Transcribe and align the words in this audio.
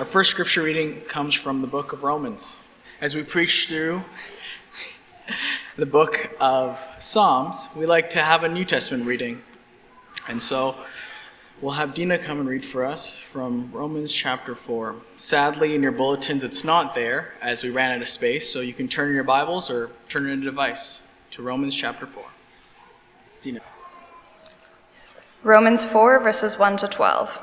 Our 0.00 0.06
first 0.06 0.30
scripture 0.30 0.62
reading 0.62 1.02
comes 1.02 1.34
from 1.34 1.60
the 1.60 1.66
book 1.66 1.92
of 1.92 2.02
Romans. 2.02 2.56
As 3.02 3.14
we 3.14 3.22
preach 3.22 3.68
through 3.68 4.02
the 5.76 5.84
book 5.84 6.34
of 6.40 6.82
Psalms, 6.98 7.68
we 7.76 7.84
like 7.84 8.08
to 8.12 8.22
have 8.22 8.42
a 8.42 8.48
New 8.48 8.64
Testament 8.64 9.04
reading. 9.04 9.42
And 10.26 10.40
so 10.40 10.74
we'll 11.60 11.74
have 11.74 11.92
Dina 11.92 12.16
come 12.16 12.40
and 12.40 12.48
read 12.48 12.64
for 12.64 12.82
us 12.82 13.18
from 13.18 13.70
Romans 13.74 14.10
chapter 14.10 14.54
4. 14.54 14.96
Sadly, 15.18 15.74
in 15.74 15.82
your 15.82 15.92
bulletins, 15.92 16.44
it's 16.44 16.64
not 16.64 16.94
there 16.94 17.34
as 17.42 17.62
we 17.62 17.68
ran 17.68 17.90
out 17.94 18.00
of 18.00 18.08
space, 18.08 18.50
so 18.50 18.60
you 18.60 18.72
can 18.72 18.88
turn 18.88 19.10
in 19.10 19.14
your 19.14 19.22
Bibles 19.22 19.68
or 19.68 19.90
turn 20.08 20.26
in 20.30 20.40
a 20.40 20.42
device 20.42 21.02
to 21.32 21.42
Romans 21.42 21.74
chapter 21.74 22.06
4. 22.06 22.24
Dina. 23.42 23.60
Romans 25.42 25.84
4, 25.84 26.20
verses 26.20 26.58
1 26.58 26.78
to 26.78 26.88
12. 26.88 27.42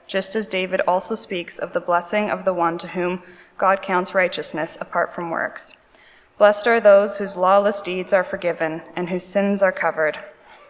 just 0.11 0.35
as 0.35 0.45
David 0.45 0.81
also 0.81 1.15
speaks 1.15 1.57
of 1.57 1.71
the 1.71 1.79
blessing 1.79 2.29
of 2.29 2.43
the 2.43 2.53
one 2.53 2.77
to 2.77 2.89
whom 2.89 3.23
God 3.57 3.81
counts 3.81 4.13
righteousness 4.13 4.77
apart 4.81 5.15
from 5.15 5.29
works. 5.29 5.71
Blessed 6.37 6.67
are 6.67 6.81
those 6.81 7.17
whose 7.17 7.37
lawless 7.37 7.81
deeds 7.81 8.11
are 8.11 8.25
forgiven 8.25 8.81
and 8.93 9.07
whose 9.07 9.23
sins 9.23 9.63
are 9.63 9.71
covered. 9.71 10.19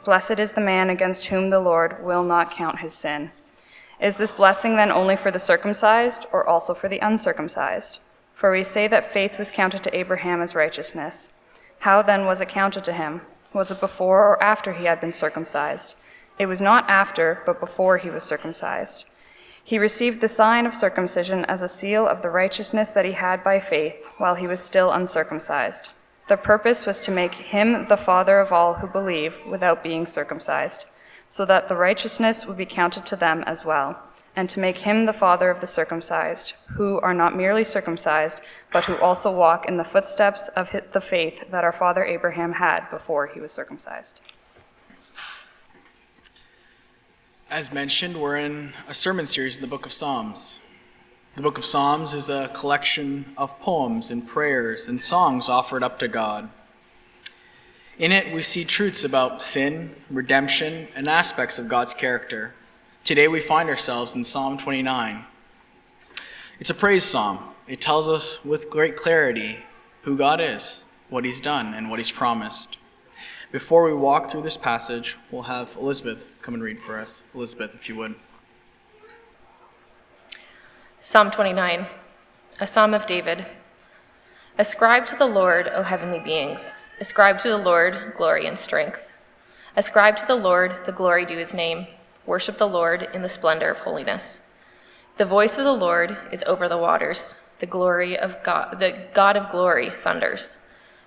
Blessed 0.05 0.39
is 0.39 0.51
the 0.51 0.61
man 0.61 0.91
against 0.91 1.25
whom 1.25 1.49
the 1.49 1.59
Lord 1.59 2.03
will 2.05 2.23
not 2.23 2.51
count 2.51 2.81
his 2.81 2.93
sin. 2.93 3.31
Is 3.99 4.15
this 4.15 4.31
blessing 4.31 4.75
then 4.75 4.91
only 4.91 5.17
for 5.17 5.31
the 5.31 5.39
circumcised, 5.39 6.27
or 6.31 6.47
also 6.47 6.75
for 6.75 6.87
the 6.87 6.99
uncircumcised? 6.99 7.97
For 8.35 8.51
we 8.51 8.63
say 8.63 8.87
that 8.89 9.11
faith 9.11 9.39
was 9.39 9.51
counted 9.51 9.81
to 9.83 9.97
Abraham 9.97 10.43
as 10.43 10.53
righteousness. 10.53 11.29
How 11.79 12.03
then 12.03 12.25
was 12.25 12.41
it 12.41 12.49
counted 12.49 12.83
to 12.83 12.93
him? 12.93 13.21
Was 13.53 13.71
it 13.71 13.79
before 13.79 14.19
or 14.19 14.43
after 14.43 14.73
he 14.73 14.85
had 14.85 15.01
been 15.01 15.11
circumcised? 15.11 15.95
It 16.37 16.45
was 16.45 16.61
not 16.61 16.87
after, 16.87 17.41
but 17.47 17.59
before 17.59 17.97
he 17.97 18.11
was 18.11 18.23
circumcised. 18.23 19.05
He 19.63 19.77
received 19.77 20.21
the 20.21 20.27
sign 20.27 20.65
of 20.65 20.73
circumcision 20.73 21.45
as 21.45 21.61
a 21.61 21.67
seal 21.67 22.07
of 22.07 22.21
the 22.21 22.29
righteousness 22.29 22.89
that 22.91 23.05
he 23.05 23.13
had 23.13 23.43
by 23.43 23.59
faith 23.59 23.95
while 24.17 24.35
he 24.35 24.47
was 24.47 24.59
still 24.59 24.91
uncircumcised. 24.91 25.89
The 26.27 26.37
purpose 26.37 26.85
was 26.85 27.01
to 27.01 27.11
make 27.11 27.33
him 27.33 27.85
the 27.87 27.97
father 27.97 28.39
of 28.39 28.51
all 28.51 28.75
who 28.75 28.87
believe 28.87 29.35
without 29.45 29.83
being 29.83 30.07
circumcised, 30.07 30.85
so 31.27 31.45
that 31.45 31.67
the 31.67 31.75
righteousness 31.75 32.45
would 32.45 32.57
be 32.57 32.65
counted 32.65 33.05
to 33.07 33.15
them 33.15 33.43
as 33.45 33.63
well, 33.63 33.99
and 34.35 34.49
to 34.49 34.59
make 34.59 34.79
him 34.79 35.05
the 35.05 35.13
father 35.13 35.49
of 35.49 35.61
the 35.61 35.67
circumcised, 35.67 36.53
who 36.75 36.99
are 37.01 37.13
not 37.13 37.35
merely 37.35 37.63
circumcised, 37.63 38.41
but 38.71 38.85
who 38.85 38.97
also 38.97 39.31
walk 39.31 39.67
in 39.67 39.77
the 39.77 39.83
footsteps 39.83 40.47
of 40.49 40.69
the 40.93 41.01
faith 41.01 41.43
that 41.51 41.63
our 41.63 41.73
father 41.73 42.03
Abraham 42.03 42.53
had 42.53 42.89
before 42.89 43.27
he 43.27 43.39
was 43.39 43.51
circumcised. 43.51 44.21
As 47.51 47.69
mentioned, 47.73 48.15
we're 48.15 48.37
in 48.37 48.73
a 48.87 48.93
sermon 48.93 49.25
series 49.25 49.57
in 49.57 49.61
the 49.61 49.67
book 49.67 49.85
of 49.85 49.91
Psalms. 49.91 50.59
The 51.35 51.41
book 51.41 51.57
of 51.57 51.65
Psalms 51.65 52.13
is 52.13 52.29
a 52.29 52.49
collection 52.53 53.25
of 53.35 53.59
poems 53.59 54.09
and 54.09 54.25
prayers 54.25 54.87
and 54.87 55.01
songs 55.01 55.49
offered 55.49 55.83
up 55.83 55.99
to 55.99 56.07
God. 56.07 56.49
In 57.97 58.13
it, 58.13 58.33
we 58.33 58.41
see 58.41 58.63
truths 58.63 59.03
about 59.03 59.41
sin, 59.41 59.93
redemption, 60.09 60.87
and 60.95 61.09
aspects 61.09 61.59
of 61.59 61.67
God's 61.67 61.93
character. 61.93 62.53
Today, 63.03 63.27
we 63.27 63.41
find 63.41 63.67
ourselves 63.67 64.15
in 64.15 64.23
Psalm 64.23 64.57
29. 64.57 65.25
It's 66.61 66.69
a 66.69 66.73
praise 66.73 67.03
psalm. 67.03 67.49
It 67.67 67.81
tells 67.81 68.07
us 68.07 68.45
with 68.45 68.69
great 68.69 68.95
clarity 68.95 69.57
who 70.03 70.15
God 70.15 70.39
is, 70.39 70.79
what 71.09 71.25
He's 71.25 71.41
done, 71.41 71.73
and 71.73 71.89
what 71.89 71.99
He's 71.99 72.11
promised. 72.11 72.77
Before 73.51 73.83
we 73.83 73.93
walk 73.93 74.31
through 74.31 74.43
this 74.43 74.55
passage, 74.55 75.17
we'll 75.31 75.41
have 75.41 75.75
Elizabeth 75.75 76.30
come 76.41 76.53
and 76.53 76.63
read 76.63 76.79
for 76.79 76.97
us. 76.97 77.21
Elizabeth, 77.33 77.73
if 77.75 77.87
you 77.87 77.95
would. 77.97 78.15
Psalm 80.99 81.31
29, 81.31 81.87
a 82.59 82.67
psalm 82.67 82.93
of 82.93 83.05
David. 83.05 83.45
Ascribe 84.57 85.05
to 85.07 85.15
the 85.15 85.25
Lord, 85.25 85.67
O 85.73 85.83
heavenly 85.83 86.19
beings. 86.19 86.71
Ascribe 86.99 87.39
to 87.39 87.49
the 87.49 87.57
Lord 87.57 88.13
glory 88.15 88.45
and 88.45 88.57
strength. 88.57 89.09
Ascribe 89.75 90.17
to 90.17 90.25
the 90.27 90.35
Lord 90.35 90.75
the 90.85 90.91
glory 90.91 91.25
due 91.25 91.37
his 91.37 91.53
name. 91.53 91.87
Worship 92.25 92.57
the 92.57 92.67
Lord 92.67 93.07
in 93.13 93.21
the 93.21 93.29
splendor 93.29 93.71
of 93.71 93.79
holiness. 93.79 94.41
The 95.17 95.25
voice 95.25 95.57
of 95.57 95.65
the 95.65 95.71
Lord 95.71 96.17
is 96.31 96.43
over 96.45 96.67
the 96.67 96.77
waters. 96.77 97.35
The 97.59 97.65
glory 97.65 98.17
of 98.17 98.43
God, 98.43 98.79
the 98.79 99.07
God 99.13 99.37
of 99.37 99.51
glory 99.51 99.91
thunders. 100.03 100.57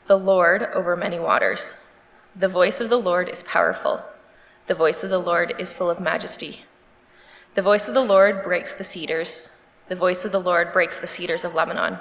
The 0.06 0.18
Lord 0.18 0.62
over 0.74 0.96
many 0.96 1.18
waters. 1.18 1.76
The 2.34 2.48
voice 2.48 2.80
of 2.80 2.90
the 2.90 2.98
Lord 2.98 3.28
is 3.28 3.42
powerful. 3.44 4.02
The 4.66 4.74
voice 4.74 5.04
of 5.04 5.10
the 5.10 5.18
Lord 5.18 5.54
is 5.58 5.74
full 5.74 5.90
of 5.90 6.00
majesty. 6.00 6.64
The 7.54 7.60
voice 7.60 7.86
of 7.86 7.92
the 7.92 8.04
Lord 8.04 8.42
breaks 8.42 8.72
the 8.72 8.82
cedars. 8.82 9.50
The 9.88 9.94
voice 9.94 10.24
of 10.24 10.32
the 10.32 10.40
Lord 10.40 10.72
breaks 10.72 10.98
the 10.98 11.06
cedars 11.06 11.44
of 11.44 11.54
Lebanon. 11.54 11.98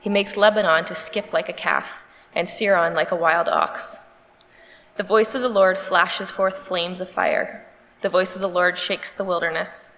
He 0.00 0.08
makes 0.08 0.36
Lebanon 0.36 0.86
to 0.86 0.94
skip 0.94 1.34
like 1.34 1.50
a 1.50 1.52
calf, 1.52 1.86
and 2.34 2.48
Sirion 2.48 2.94
like 2.94 3.10
a 3.10 3.16
wild 3.16 3.48
ox. 3.48 3.98
The 4.96 5.02
voice 5.02 5.34
of 5.34 5.42
the 5.42 5.50
Lord 5.50 5.76
flashes 5.76 6.30
forth 6.30 6.66
flames 6.66 7.02
of 7.02 7.10
fire. 7.10 7.66
The 8.00 8.08
voice 8.08 8.34
of 8.34 8.40
the 8.40 8.48
Lord 8.48 8.78
shakes 8.78 9.12
the 9.12 9.24
wilderness. 9.24 9.90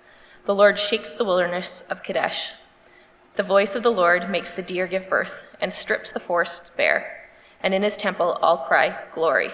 The 0.47 0.55
Lord 0.55 0.79
shakes 0.81 1.15
the 1.15 1.25
wilderness 1.25 1.85
of 1.89 2.03
Kadesh. 2.03 2.51
The 3.37 3.43
voice 3.45 3.77
of 3.77 3.85
the 3.85 3.93
Lord 3.93 4.29
makes 4.29 4.53
the 4.53 4.63
deer 4.63 4.89
give 4.89 5.09
birth, 5.09 5.47
and 5.61 5.73
strips 5.73 6.11
the 6.11 6.19
forest 6.19 6.73
bare. 6.77 7.29
And 7.63 7.73
in 7.73 7.85
his 7.85 7.97
temple 7.97 8.39
all 8.43 8.59
cry, 8.59 8.99
Glory. 9.15 9.53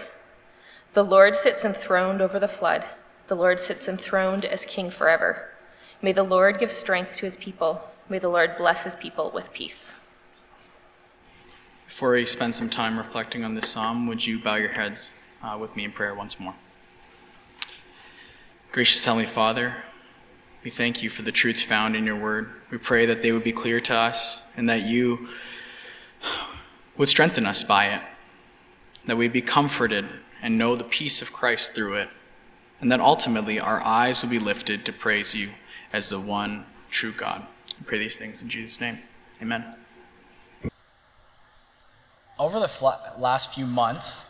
The 0.97 1.05
Lord 1.05 1.37
sits 1.37 1.62
enthroned 1.62 2.23
over 2.23 2.39
the 2.39 2.49
flood. 2.49 2.83
The 3.27 3.34
Lord 3.34 3.61
sits 3.61 3.87
enthroned 3.87 4.47
as 4.47 4.65
king 4.65 4.89
forever. 4.89 5.51
May 6.01 6.12
the 6.12 6.23
Lord 6.23 6.59
give 6.59 6.73
strength 6.73 7.17
to 7.17 7.27
his 7.27 7.37
people. 7.37 7.83
May 8.09 8.19
the 8.19 8.31
Lord 8.31 8.57
bless 8.57 8.84
his 8.84 8.97
people 8.97 9.31
with 9.31 9.53
peace. 9.53 9.93
Before 11.87 12.12
we 12.12 12.25
spend 12.25 12.55
some 12.55 12.71
time 12.71 12.97
reflecting 12.97 13.45
on 13.45 13.55
this 13.55 13.69
psalm, 13.69 14.06
would 14.06 14.25
you 14.25 14.39
bow 14.39 14.55
your 14.55 14.71
heads 14.71 15.11
uh, 15.43 15.59
with 15.61 15.77
me 15.77 15.85
in 15.85 15.93
prayer 15.93 16.15
once 16.15 16.41
more? 16.41 16.55
Gracious 18.73 19.05
Heavenly 19.05 19.27
Father, 19.27 19.75
we 20.65 20.71
thank 20.71 21.03
you 21.03 21.11
for 21.11 21.21
the 21.21 21.31
truths 21.31 21.61
found 21.61 21.95
in 21.95 22.06
your 22.06 22.17
word. 22.17 22.49
We 22.71 22.79
pray 22.79 23.05
that 23.05 23.21
they 23.21 23.33
would 23.33 23.45
be 23.45 23.53
clear 23.53 23.81
to 23.81 23.95
us 23.95 24.45
and 24.56 24.67
that 24.71 24.81
you 24.85 25.29
would 26.97 27.11
strengthen 27.11 27.45
us 27.45 27.62
by 27.62 27.89
it, 27.89 28.01
that 29.05 29.19
we'd 29.19 29.35
be 29.35 29.43
comforted 29.43 30.09
and 30.47 30.57
know 30.57 30.77
the 30.77 30.84
peace 30.84 31.23
of 31.23 31.33
Christ 31.33 31.75
through 31.75 31.95
it, 31.95 32.09
and 32.81 32.93
that 32.93 33.01
ultimately 33.01 33.59
our 33.59 33.83
eyes 33.83 34.23
will 34.23 34.31
be 34.31 34.39
lifted 34.39 34.87
to 34.87 34.93
praise 34.93 35.34
you 35.34 35.51
as 35.93 36.09
the 36.09 36.21
one 36.21 36.65
true 36.89 37.11
God. 37.11 37.45
I 37.69 37.83
pray 37.84 37.99
these 37.99 38.17
things 38.17 38.43
in 38.43 38.49
Jesus' 38.49 38.81
name. 38.81 39.01
Amen. 39.43 39.65
Over 42.39 42.61
the 42.61 42.71
last 43.19 43.55
few 43.55 43.67
months, 43.67 44.29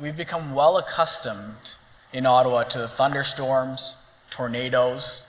we've 0.00 0.16
become 0.16 0.56
well 0.56 0.76
accustomed 0.76 1.74
in 2.12 2.26
Ottawa 2.26 2.64
to 2.64 2.88
thunderstorms, 2.88 3.96
tornadoes, 4.30 5.24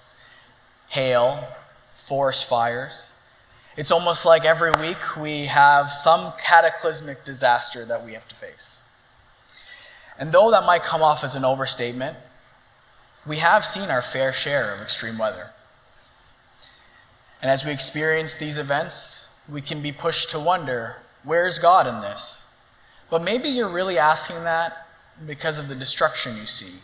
hail, 0.87 1.47
forest 1.93 2.49
fires. 2.49 3.11
It's 3.77 3.91
almost 3.91 4.25
like 4.25 4.43
every 4.43 4.71
week 4.81 5.17
we 5.17 5.45
have 5.45 5.91
some 5.91 6.33
cataclysmic 6.41 7.25
disaster 7.25 7.85
that 7.85 8.03
we 8.03 8.13
have 8.13 8.27
to 8.27 8.33
face. 8.33 8.81
And 10.19 10.31
though 10.31 10.51
that 10.51 10.65
might 10.65 10.83
come 10.83 11.01
off 11.01 11.23
as 11.23 11.35
an 11.35 11.45
overstatement, 11.45 12.15
we 13.25 13.37
have 13.37 13.65
seen 13.65 13.89
our 13.89 14.01
fair 14.01 14.33
share 14.33 14.73
of 14.75 14.81
extreme 14.81 15.17
weather. 15.17 15.51
And 17.41 17.49
as 17.49 17.65
we 17.65 17.71
experience 17.71 18.35
these 18.35 18.57
events, 18.57 19.29
we 19.51 19.61
can 19.61 19.81
be 19.81 19.93
pushed 19.93 20.29
to 20.31 20.39
wonder 20.39 20.97
where's 21.23 21.57
God 21.57 21.87
in 21.87 22.01
this? 22.01 22.43
But 23.09 23.23
maybe 23.23 23.49
you're 23.49 23.69
really 23.69 23.97
asking 23.97 24.43
that 24.43 24.87
because 25.25 25.57
of 25.57 25.67
the 25.67 25.75
destruction 25.75 26.35
you 26.37 26.45
see. 26.45 26.81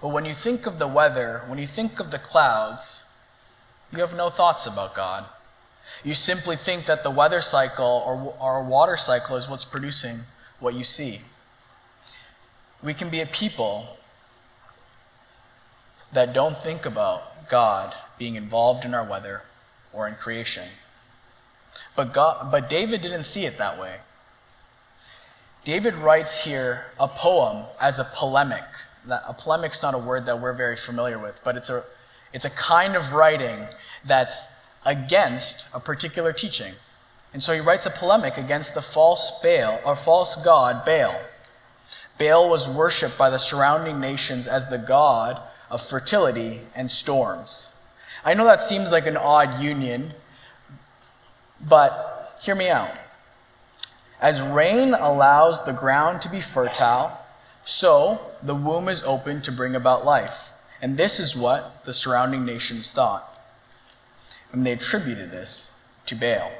But 0.00 0.08
when 0.08 0.24
you 0.24 0.34
think 0.34 0.66
of 0.66 0.78
the 0.78 0.88
weather, 0.88 1.42
when 1.48 1.58
you 1.58 1.66
think 1.66 2.00
of 2.00 2.10
the 2.10 2.18
clouds, 2.18 3.04
you 3.92 4.00
have 4.00 4.14
no 4.14 4.30
thoughts 4.30 4.66
about 4.66 4.94
God. 4.94 5.24
You 6.04 6.14
simply 6.14 6.56
think 6.56 6.86
that 6.86 7.02
the 7.02 7.10
weather 7.10 7.42
cycle 7.42 8.02
or, 8.06 8.34
or 8.40 8.62
water 8.62 8.96
cycle 8.96 9.36
is 9.36 9.48
what's 9.48 9.64
producing 9.64 10.18
what 10.60 10.74
you 10.74 10.84
see. 10.84 11.20
We 12.82 12.94
can 12.94 13.08
be 13.08 13.20
a 13.20 13.26
people 13.26 13.96
that 16.12 16.32
don't 16.32 16.56
think 16.62 16.86
about 16.86 17.48
God 17.48 17.94
being 18.18 18.36
involved 18.36 18.84
in 18.84 18.94
our 18.94 19.04
weather 19.04 19.42
or 19.92 20.06
in 20.08 20.14
creation. 20.14 20.64
But, 21.96 22.12
God, 22.12 22.50
but 22.50 22.68
David 22.68 23.02
didn't 23.02 23.24
see 23.24 23.46
it 23.46 23.58
that 23.58 23.78
way. 23.80 23.96
David 25.64 25.94
writes 25.96 26.44
here 26.44 26.84
a 26.98 27.08
poem 27.08 27.64
as 27.80 27.98
a 27.98 28.04
polemic. 28.14 28.64
A 29.08 29.34
polemic's 29.34 29.82
not 29.82 29.94
a 29.94 29.98
word 29.98 30.26
that 30.26 30.40
we're 30.40 30.52
very 30.52 30.76
familiar 30.76 31.18
with, 31.18 31.40
but 31.44 31.56
it's 31.56 31.70
a, 31.70 31.82
it's 32.32 32.44
a 32.44 32.50
kind 32.50 32.96
of 32.96 33.12
writing 33.12 33.66
that's 34.04 34.48
against 34.86 35.68
a 35.74 35.80
particular 35.80 36.32
teaching. 36.32 36.72
And 37.32 37.42
so 37.42 37.52
he 37.52 37.60
writes 37.60 37.86
a 37.86 37.90
polemic 37.90 38.38
against 38.38 38.74
the 38.74 38.82
false 38.82 39.40
Baal 39.42 39.80
or 39.84 39.96
false 39.96 40.36
god 40.36 40.84
Baal. 40.84 41.18
Baal 42.18 42.48
was 42.48 42.68
worshipped 42.68 43.16
by 43.16 43.30
the 43.30 43.38
surrounding 43.38 44.00
nations 44.00 44.46
as 44.46 44.68
the 44.68 44.78
god 44.78 45.40
of 45.70 45.80
fertility 45.80 46.60
and 46.74 46.90
storms. 46.90 47.70
I 48.24 48.34
know 48.34 48.44
that 48.44 48.60
seems 48.60 48.90
like 48.90 49.06
an 49.06 49.16
odd 49.16 49.62
union, 49.62 50.10
but 51.60 52.36
hear 52.40 52.54
me 52.54 52.68
out. 52.68 52.90
As 54.20 54.42
rain 54.42 54.94
allows 54.94 55.64
the 55.64 55.72
ground 55.72 56.20
to 56.22 56.30
be 56.30 56.40
fertile, 56.40 57.16
so 57.62 58.20
the 58.42 58.54
womb 58.54 58.88
is 58.88 59.02
open 59.04 59.40
to 59.42 59.52
bring 59.52 59.76
about 59.76 60.04
life. 60.04 60.50
And 60.82 60.96
this 60.96 61.20
is 61.20 61.36
what 61.36 61.84
the 61.84 61.92
surrounding 61.92 62.44
nations 62.44 62.92
thought. 62.92 63.24
And 64.52 64.66
they 64.66 64.72
attributed 64.72 65.30
this 65.30 65.70
to 66.06 66.16
Baal. 66.16 66.50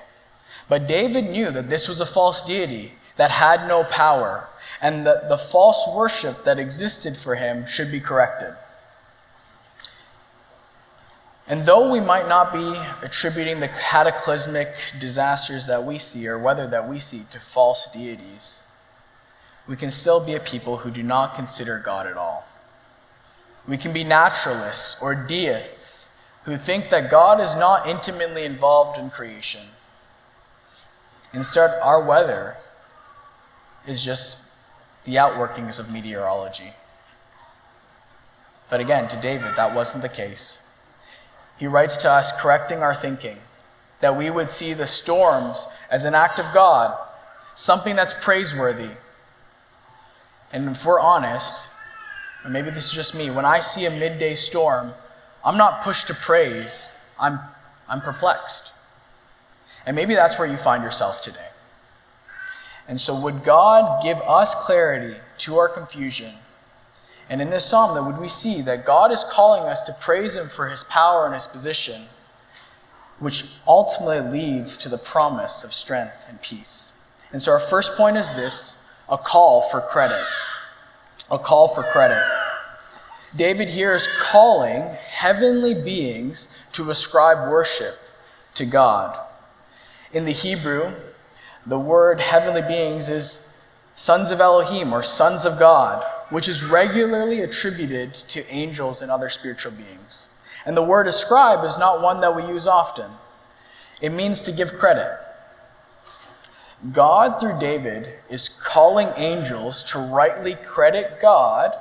But 0.68 0.86
David 0.86 1.30
knew 1.30 1.50
that 1.50 1.70
this 1.70 1.88
was 1.88 2.00
a 2.00 2.06
false 2.06 2.44
deity 2.44 2.92
that 3.18 3.30
had 3.30 3.68
no 3.68 3.84
power, 3.84 4.48
and 4.80 5.04
that 5.06 5.28
the 5.28 5.36
false 5.36 5.86
worship 5.94 6.44
that 6.44 6.58
existed 6.58 7.16
for 7.16 7.34
him 7.34 7.66
should 7.66 7.90
be 7.90 8.00
corrected. 8.00 8.54
And 11.48 11.66
though 11.66 11.90
we 11.90 12.00
might 12.00 12.28
not 12.28 12.52
be 12.52 12.76
attributing 13.02 13.58
the 13.58 13.68
cataclysmic 13.68 14.68
disasters 15.00 15.66
that 15.66 15.84
we 15.84 15.98
see 15.98 16.28
or 16.28 16.38
weather 16.38 16.66
that 16.68 16.88
we 16.88 17.00
see 17.00 17.22
to 17.30 17.40
false 17.40 17.88
deities, 17.92 18.60
we 19.66 19.74
can 19.76 19.90
still 19.90 20.24
be 20.24 20.34
a 20.34 20.40
people 20.40 20.76
who 20.76 20.90
do 20.90 21.02
not 21.02 21.34
consider 21.34 21.82
God 21.84 22.06
at 22.06 22.16
all. 22.16 22.46
We 23.66 23.76
can 23.76 23.92
be 23.92 24.04
naturalists 24.04 25.02
or 25.02 25.14
deists 25.14 26.08
who 26.44 26.56
think 26.56 26.90
that 26.90 27.10
God 27.10 27.40
is 27.40 27.54
not 27.56 27.86
intimately 27.86 28.44
involved 28.44 28.98
in 28.98 29.10
creation. 29.10 29.62
Instead, 31.34 31.70
our 31.82 32.06
weather 32.06 32.56
is 33.88 34.04
just 34.04 34.38
the 35.04 35.16
outworkings 35.16 35.78
of 35.78 35.90
meteorology. 35.90 36.72
But 38.70 38.80
again, 38.80 39.08
to 39.08 39.20
David, 39.20 39.56
that 39.56 39.74
wasn't 39.74 40.02
the 40.02 40.08
case. 40.08 40.58
He 41.58 41.66
writes 41.66 41.96
to 41.98 42.10
us, 42.10 42.38
correcting 42.40 42.82
our 42.82 42.94
thinking, 42.94 43.38
that 44.00 44.16
we 44.16 44.30
would 44.30 44.50
see 44.50 44.74
the 44.74 44.86
storms 44.86 45.66
as 45.90 46.04
an 46.04 46.14
act 46.14 46.38
of 46.38 46.52
God, 46.52 46.96
something 47.54 47.96
that's 47.96 48.14
praiseworthy. 48.20 48.90
And 50.52 50.68
if 50.68 50.84
we're 50.84 51.00
honest, 51.00 51.68
or 52.44 52.50
maybe 52.50 52.70
this 52.70 52.84
is 52.84 52.92
just 52.92 53.14
me, 53.14 53.30
when 53.30 53.44
I 53.44 53.58
see 53.60 53.86
a 53.86 53.90
midday 53.90 54.34
storm, 54.34 54.92
I'm 55.44 55.56
not 55.56 55.82
pushed 55.82 56.06
to 56.08 56.14
praise, 56.14 56.92
I'm, 57.18 57.40
I'm 57.88 58.00
perplexed. 58.00 58.70
And 59.86 59.96
maybe 59.96 60.14
that's 60.14 60.38
where 60.38 60.46
you 60.46 60.56
find 60.56 60.82
yourself 60.82 61.22
today. 61.22 61.47
And 62.88 62.98
so, 62.98 63.20
would 63.20 63.44
God 63.44 64.02
give 64.02 64.18
us 64.22 64.54
clarity 64.64 65.14
to 65.38 65.58
our 65.58 65.68
confusion? 65.68 66.34
And 67.30 67.42
in 67.42 67.50
this 67.50 67.66
psalm, 67.66 67.94
that 67.94 68.02
would 68.02 68.18
we 68.18 68.28
see 68.28 68.62
that 68.62 68.86
God 68.86 69.12
is 69.12 69.24
calling 69.30 69.64
us 69.64 69.82
to 69.82 69.96
praise 70.00 70.34
Him 70.36 70.48
for 70.48 70.68
His 70.68 70.84
power 70.84 71.26
and 71.26 71.34
His 71.34 71.46
position, 71.46 72.02
which 73.18 73.44
ultimately 73.66 74.40
leads 74.40 74.78
to 74.78 74.88
the 74.88 74.96
promise 74.96 75.62
of 75.64 75.74
strength 75.74 76.24
and 76.28 76.40
peace. 76.40 76.92
And 77.32 77.42
so 77.42 77.52
our 77.52 77.60
first 77.60 77.94
point 77.96 78.16
is 78.16 78.28
this 78.30 78.78
a 79.10 79.18
call 79.18 79.62
for 79.70 79.82
credit. 79.82 80.24
A 81.30 81.38
call 81.38 81.68
for 81.68 81.82
credit. 81.82 82.22
David 83.36 83.68
here 83.68 83.94
is 83.94 84.08
calling 84.22 84.82
heavenly 85.10 85.74
beings 85.74 86.48
to 86.72 86.90
ascribe 86.90 87.50
worship 87.50 87.94
to 88.54 88.64
God. 88.64 89.18
In 90.14 90.24
the 90.24 90.32
Hebrew, 90.32 90.90
the 91.66 91.78
word 91.78 92.20
heavenly 92.20 92.62
beings 92.62 93.08
is 93.08 93.46
sons 93.94 94.30
of 94.30 94.40
Elohim 94.40 94.92
or 94.92 95.02
sons 95.02 95.44
of 95.44 95.58
God 95.58 96.04
which 96.30 96.48
is 96.48 96.64
regularly 96.64 97.40
attributed 97.40 98.12
to 98.12 98.46
angels 98.52 99.02
and 99.02 99.10
other 99.10 99.28
spiritual 99.28 99.72
beings. 99.72 100.28
And 100.66 100.76
the 100.76 100.82
word 100.82 101.06
ascribe 101.06 101.64
is 101.64 101.78
not 101.78 102.02
one 102.02 102.20
that 102.20 102.34
we 102.34 102.44
use 102.44 102.66
often, 102.66 103.10
it 104.00 104.10
means 104.10 104.40
to 104.42 104.52
give 104.52 104.74
credit. 104.74 105.18
God, 106.92 107.40
through 107.40 107.58
David, 107.58 108.10
is 108.30 108.48
calling 108.48 109.08
angels 109.16 109.82
to 109.84 109.98
rightly 109.98 110.54
credit 110.54 111.20
God 111.20 111.72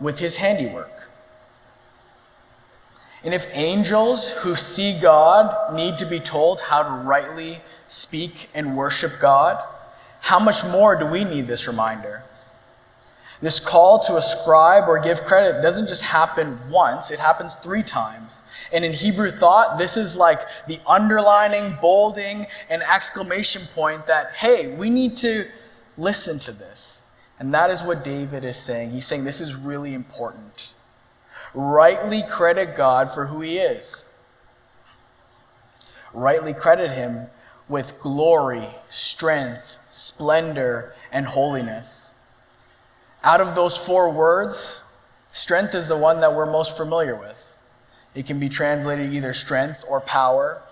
with 0.00 0.18
his 0.18 0.36
handiwork. 0.36 1.08
And 3.24 3.32
if 3.32 3.46
angels 3.52 4.30
who 4.32 4.54
see 4.54 4.98
God 5.00 5.74
need 5.74 5.98
to 5.98 6.06
be 6.06 6.20
told 6.20 6.60
how 6.60 6.82
to 6.82 6.90
rightly 6.90 7.60
speak 7.88 8.50
and 8.54 8.76
worship 8.76 9.12
God, 9.18 9.62
how 10.20 10.38
much 10.38 10.62
more 10.64 10.94
do 10.94 11.06
we 11.06 11.24
need 11.24 11.46
this 11.46 11.66
reminder? 11.66 12.22
This 13.40 13.58
call 13.58 13.98
to 14.00 14.16
ascribe 14.16 14.88
or 14.88 14.98
give 14.98 15.22
credit 15.22 15.62
doesn't 15.62 15.88
just 15.88 16.02
happen 16.02 16.58
once, 16.70 17.10
it 17.10 17.18
happens 17.18 17.54
three 17.56 17.82
times. 17.82 18.42
And 18.72 18.84
in 18.84 18.92
Hebrew 18.92 19.30
thought, 19.30 19.78
this 19.78 19.96
is 19.96 20.14
like 20.14 20.40
the 20.66 20.78
underlining, 20.86 21.76
bolding, 21.80 22.46
and 22.68 22.82
exclamation 22.82 23.62
point 23.74 24.06
that, 24.06 24.32
hey, 24.34 24.74
we 24.76 24.90
need 24.90 25.16
to 25.18 25.46
listen 25.96 26.38
to 26.40 26.52
this. 26.52 27.00
And 27.38 27.52
that 27.54 27.70
is 27.70 27.82
what 27.82 28.04
David 28.04 28.44
is 28.44 28.56
saying. 28.56 28.90
He's 28.90 29.06
saying 29.06 29.24
this 29.24 29.40
is 29.40 29.56
really 29.56 29.94
important. 29.94 30.73
Rightly 31.54 32.24
credit 32.28 32.76
God 32.76 33.12
for 33.12 33.26
who 33.26 33.40
he 33.40 33.58
is. 33.58 34.04
Rightly 36.12 36.52
credit 36.52 36.90
him 36.90 37.26
with 37.68 37.98
glory, 38.00 38.68
strength, 38.90 39.78
splendor, 39.88 40.94
and 41.12 41.26
holiness. 41.26 42.10
Out 43.22 43.40
of 43.40 43.54
those 43.54 43.76
four 43.76 44.10
words, 44.10 44.80
strength 45.32 45.74
is 45.74 45.88
the 45.88 45.96
one 45.96 46.20
that 46.20 46.34
we're 46.34 46.50
most 46.50 46.76
familiar 46.76 47.14
with. 47.14 47.40
It 48.14 48.26
can 48.26 48.38
be 48.38 48.48
translated 48.48 49.12
either 49.12 49.32
strength 49.32 49.84
or 49.88 50.00
power. 50.00 50.62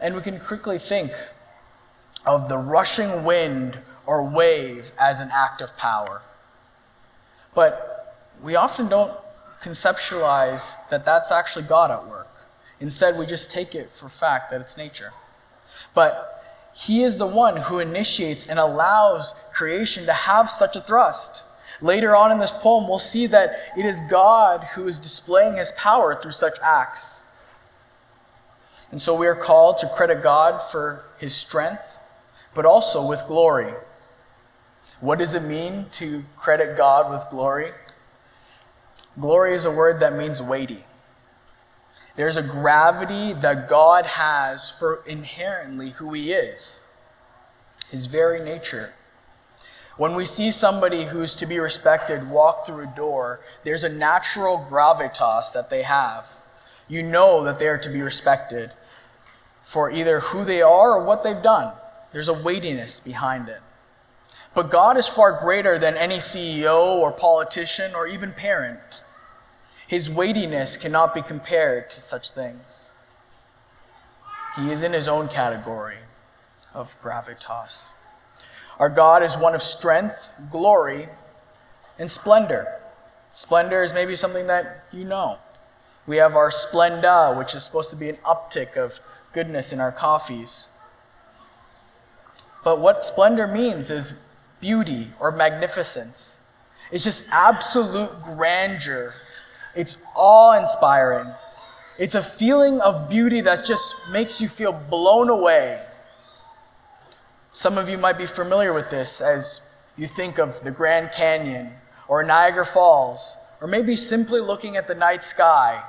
And 0.00 0.16
we 0.16 0.22
can 0.22 0.40
quickly 0.40 0.78
think 0.78 1.12
of 2.24 2.48
the 2.48 2.58
rushing 2.58 3.24
wind 3.24 3.78
or 4.06 4.22
wave 4.22 4.90
as 4.98 5.20
an 5.20 5.30
act 5.32 5.60
of 5.60 5.76
power. 5.76 6.22
But 7.54 8.16
we 8.42 8.56
often 8.56 8.88
don't 8.88 9.12
conceptualize 9.62 10.74
that 10.90 11.04
that's 11.04 11.30
actually 11.30 11.66
God 11.66 11.90
at 11.90 12.08
work. 12.08 12.28
Instead, 12.80 13.18
we 13.18 13.26
just 13.26 13.50
take 13.50 13.74
it 13.74 13.90
for 13.90 14.08
fact 14.08 14.50
that 14.50 14.60
it's 14.60 14.76
nature. 14.76 15.12
But 15.94 16.42
He 16.74 17.02
is 17.02 17.18
the 17.18 17.26
one 17.26 17.56
who 17.56 17.78
initiates 17.78 18.46
and 18.46 18.58
allows 18.58 19.34
creation 19.52 20.06
to 20.06 20.12
have 20.12 20.48
such 20.48 20.76
a 20.76 20.80
thrust. 20.80 21.42
Later 21.82 22.14
on 22.14 22.30
in 22.30 22.38
this 22.38 22.52
poem, 22.52 22.88
we'll 22.88 22.98
see 22.98 23.26
that 23.28 23.56
it 23.76 23.86
is 23.86 24.00
God 24.10 24.64
who 24.74 24.86
is 24.86 24.98
displaying 24.98 25.56
his 25.56 25.72
power 25.72 26.14
through 26.14 26.32
such 26.32 26.58
acts. 26.62 27.20
And 28.90 29.00
so 29.00 29.14
we 29.14 29.26
are 29.26 29.36
called 29.36 29.78
to 29.78 29.88
credit 29.96 30.22
God 30.22 30.60
for 30.60 31.04
his 31.18 31.34
strength, 31.34 31.96
but 32.54 32.66
also 32.66 33.06
with 33.06 33.22
glory. 33.26 33.72
What 35.00 35.18
does 35.18 35.34
it 35.34 35.42
mean 35.42 35.86
to 35.92 36.22
credit 36.36 36.76
God 36.76 37.10
with 37.10 37.22
glory? 37.30 37.70
Glory 39.18 39.54
is 39.54 39.64
a 39.64 39.70
word 39.70 40.00
that 40.00 40.16
means 40.16 40.40
weighty. 40.40 40.84
There's 42.16 42.36
a 42.36 42.42
gravity 42.42 43.32
that 43.34 43.68
God 43.68 44.06
has 44.06 44.70
for 44.70 45.02
inherently 45.06 45.90
who 45.90 46.12
he 46.12 46.32
is, 46.32 46.80
his 47.90 48.06
very 48.06 48.44
nature. 48.44 48.92
When 49.96 50.14
we 50.14 50.24
see 50.24 50.50
somebody 50.50 51.04
who's 51.04 51.34
to 51.36 51.46
be 51.46 51.58
respected 51.58 52.28
walk 52.30 52.66
through 52.66 52.84
a 52.84 52.94
door, 52.96 53.40
there's 53.64 53.84
a 53.84 53.88
natural 53.88 54.66
gravitas 54.70 55.52
that 55.52 55.70
they 55.70 55.82
have. 55.82 56.28
You 56.88 57.02
know 57.02 57.44
that 57.44 57.58
they 57.58 57.68
are 57.68 57.78
to 57.78 57.88
be 57.88 58.02
respected 58.02 58.72
for 59.62 59.90
either 59.90 60.20
who 60.20 60.44
they 60.44 60.62
are 60.62 60.96
or 60.96 61.04
what 61.04 61.22
they've 61.22 61.42
done. 61.42 61.74
There's 62.12 62.28
a 62.28 62.42
weightiness 62.42 62.98
behind 63.00 63.48
it. 63.48 63.60
But 64.54 64.70
God 64.70 64.96
is 64.96 65.06
far 65.06 65.40
greater 65.40 65.78
than 65.78 65.96
any 65.96 66.18
CEO 66.18 66.96
or 66.96 67.12
politician 67.12 67.94
or 67.94 68.06
even 68.06 68.32
parent. 68.32 69.02
His 69.86 70.10
weightiness 70.10 70.76
cannot 70.76 71.14
be 71.14 71.22
compared 71.22 71.90
to 71.90 72.00
such 72.00 72.30
things. 72.30 72.90
He 74.56 74.70
is 74.70 74.82
in 74.82 74.92
his 74.92 75.08
own 75.08 75.28
category 75.28 75.98
of 76.74 76.96
gravitas. 77.02 77.86
Our 78.78 78.88
God 78.88 79.22
is 79.22 79.36
one 79.36 79.54
of 79.54 79.62
strength, 79.62 80.28
glory, 80.50 81.08
and 81.98 82.10
splendor. 82.10 82.80
Splendor 83.34 83.82
is 83.82 83.92
maybe 83.92 84.14
something 84.14 84.46
that 84.48 84.84
you 84.92 85.04
know. 85.04 85.38
We 86.06 86.16
have 86.16 86.34
our 86.34 86.50
Splenda, 86.50 87.36
which 87.36 87.54
is 87.54 87.62
supposed 87.62 87.90
to 87.90 87.96
be 87.96 88.08
an 88.08 88.16
uptick 88.24 88.76
of 88.76 88.98
goodness 89.32 89.72
in 89.72 89.80
our 89.80 89.92
coffees. 89.92 90.68
But 92.64 92.80
what 92.80 93.06
splendor 93.06 93.46
means 93.46 93.90
is 93.90 94.12
beauty 94.60 95.10
or 95.18 95.32
magnificence. 95.32 96.36
It's 96.90 97.04
just 97.04 97.24
absolute 97.30 98.10
grandeur. 98.22 99.14
It's 99.74 99.96
awe 100.14 100.58
inspiring. 100.58 101.32
It's 101.98 102.14
a 102.14 102.22
feeling 102.22 102.80
of 102.80 103.08
beauty 103.08 103.40
that 103.42 103.64
just 103.64 103.94
makes 104.10 104.40
you 104.40 104.48
feel 104.48 104.72
blown 104.72 105.28
away. 105.28 105.80
Some 107.52 107.78
of 107.78 107.88
you 107.88 107.98
might 107.98 108.16
be 108.18 108.26
familiar 108.26 108.72
with 108.72 108.90
this 108.90 109.20
as 109.20 109.60
you 109.96 110.06
think 110.06 110.38
of 110.38 110.62
the 110.64 110.70
Grand 110.70 111.12
Canyon 111.12 111.72
or 112.08 112.22
Niagara 112.22 112.66
Falls, 112.66 113.34
or 113.60 113.68
maybe 113.68 113.94
simply 113.96 114.40
looking 114.40 114.76
at 114.76 114.88
the 114.88 114.94
night 114.94 115.22
sky. 115.22 115.82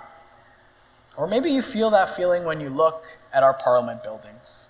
Or 1.17 1.27
maybe 1.27 1.49
you 1.49 1.61
feel 1.61 1.89
that 1.91 2.15
feeling 2.15 2.43
when 2.45 2.59
you 2.59 2.69
look 2.69 3.05
at 3.33 3.43
our 3.43 3.53
parliament 3.53 4.03
buildings. 4.03 4.65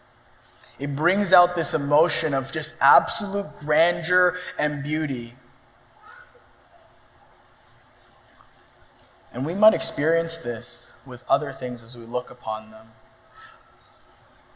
It 0.82 0.96
brings 0.96 1.32
out 1.32 1.56
this 1.56 1.76
emotion 1.76 2.34
of 2.34 2.52
just 2.52 2.74
absolute 2.82 3.46
grandeur 3.60 4.40
and 4.58 4.82
beauty. 4.82 5.36
And 9.32 9.46
we 9.46 9.54
might 9.54 9.76
experience 9.76 10.38
this 10.38 10.90
with 11.06 11.24
other 11.30 11.54
things 11.54 11.84
as 11.84 11.96
we 11.96 12.06
look 12.06 12.32
upon 12.32 12.72
them. 12.72 12.88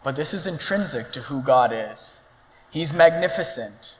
But 0.04 0.16
this 0.16 0.34
is 0.34 0.48
intrinsic 0.48 1.12
to 1.12 1.22
who 1.22 1.44
God 1.44 1.72
is. 1.72 2.20
He's 2.72 2.92
magnificent. 2.92 4.00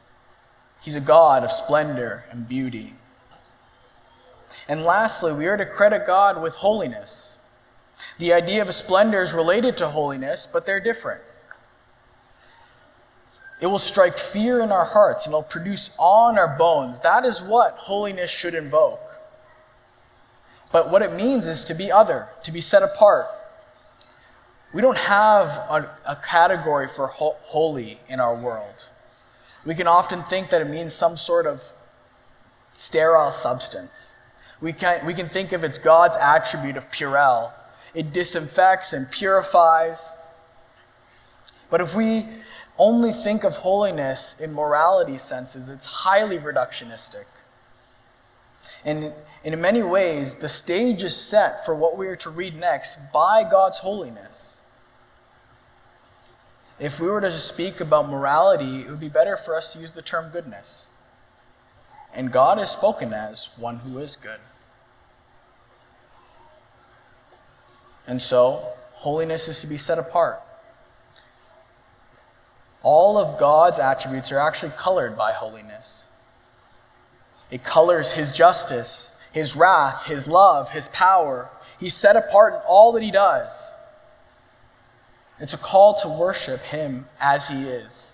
He's 0.82 0.96
a 0.96 1.02
God 1.02 1.44
of 1.44 1.52
splendor 1.52 2.26
and 2.32 2.48
beauty. 2.48 2.96
And 4.68 4.82
lastly, 4.82 5.32
we 5.32 5.46
are 5.46 5.58
to 5.58 5.66
credit 5.68 6.08
God 6.08 6.42
with 6.42 6.56
holiness. 6.56 7.36
The 8.18 8.34
idea 8.34 8.64
of 8.64 8.74
splendor 8.74 9.22
is 9.22 9.32
related 9.32 9.78
to 9.78 9.90
holiness, 9.90 10.48
but 10.52 10.66
they're 10.66 10.80
different. 10.80 11.22
It 13.62 13.68
will 13.68 13.80
strike 13.80 14.18
fear 14.18 14.62
in 14.62 14.72
our 14.72 14.86
hearts 14.86 15.26
and 15.26 15.32
it'll 15.32 15.44
produce 15.44 15.92
awe 15.98 16.30
in 16.30 16.38
our 16.38 16.58
bones. 16.58 17.00
That 17.02 17.26
is 17.26 17.42
what 17.42 17.76
holiness 17.76 18.30
should 18.30 18.54
invoke. 18.54 19.00
But 20.72 20.92
what 20.92 21.02
it 21.02 21.14
means 21.14 21.48
is 21.48 21.64
to 21.66 21.74
be 21.74 21.92
other, 21.92 22.28
to 22.44 22.52
be 22.52 22.60
set 22.60 22.84
apart. 22.84 23.28
We 24.74 24.82
don't 24.82 24.98
have 24.98 25.48
a, 25.48 25.90
a 26.06 26.16
category 26.18 26.90
for 26.90 27.08
ho- 27.08 27.38
holy 27.44 27.98
in 28.10 28.20
our 28.20 28.36
world. 28.36 28.90
We 29.66 29.74
can 29.74 29.88
often 29.88 30.24
think 30.24 30.50
that 30.50 30.62
it 30.62 30.70
means 30.70 30.94
some 30.94 31.16
sort 31.16 31.48
of 31.48 31.64
sterile 32.76 33.32
substance. 33.32 34.16
We 34.60 34.74
can, 34.74 35.06
we 35.06 35.14
can 35.14 35.30
think 35.30 35.54
of 35.54 35.64
it's 35.64 35.78
God's 35.78 36.18
attribute 36.18 36.76
of 36.76 36.92
purell. 36.92 37.52
It 37.94 38.12
disinfects 38.12 38.92
and 38.92 39.10
purifies. 39.10 40.06
But 41.70 41.80
if 41.80 41.96
we 41.96 42.28
only 42.78 43.14
think 43.14 43.44
of 43.44 43.56
holiness 43.56 44.36
in 44.40 44.54
morality 44.54 45.18
senses, 45.18 45.70
it's 45.70 45.86
highly 45.86 46.38
reductionistic. 46.38 47.26
And 48.84 49.14
in 49.44 49.60
many 49.62 49.84
ways, 49.84 50.36
the 50.36 50.50
stage 50.50 51.04
is 51.04 51.16
set 51.16 51.66
for 51.66 51.74
what 51.74 51.98
we 51.98 52.08
are 52.08 52.16
to 52.18 52.30
read 52.30 52.56
next 52.56 52.98
by 53.14 53.44
God's 53.44 53.80
holiness. 53.80 54.60
If 56.80 57.00
we 57.00 57.08
were 57.08 57.22
to 57.22 57.32
speak 57.32 57.80
about 57.80 58.10
morality, 58.10 58.82
it 58.82 58.90
would 58.90 59.00
be 59.00 59.10
better 59.10 59.38
for 59.38 59.56
us 59.56 59.72
to 59.74 59.80
use 59.80 59.94
the 59.94 60.02
term 60.02 60.30
goodness. 60.32 60.88
And 62.14 62.32
God 62.32 62.60
is 62.60 62.70
spoken 62.70 63.14
as 63.14 63.50
one 63.58 63.78
who 63.78 64.00
is 64.00 64.16
good. 64.16 64.40
And 68.08 68.22
so, 68.22 68.68
holiness 68.94 69.48
is 69.48 69.62
to 69.62 69.68
be 69.68 69.78
set 69.78 69.98
apart. 69.98 70.42
All 72.86 73.18
of 73.18 73.40
God's 73.40 73.80
attributes 73.80 74.32
are 74.32 74.38
actually 74.38 74.72
colored 74.78 75.18
by 75.18 75.32
holiness. 75.32 76.04
It 77.50 77.64
colors 77.64 78.12
his 78.12 78.32
justice, 78.32 79.10
his 79.32 79.56
wrath, 79.56 80.06
his 80.06 80.28
love, 80.28 80.70
his 80.70 80.88
power. 80.90 81.50
He's 81.80 81.96
set 81.96 82.16
apart 82.16 82.54
in 82.54 82.60
all 82.68 82.92
that 82.92 83.02
he 83.02 83.10
does. 83.10 83.52
It's 85.40 85.56
a 85.56 85.58
call 85.58 85.96
to 86.02 86.10
worship 86.10 86.62
him 86.62 87.08
as 87.20 87.48
he 87.48 87.64
is. 87.64 88.14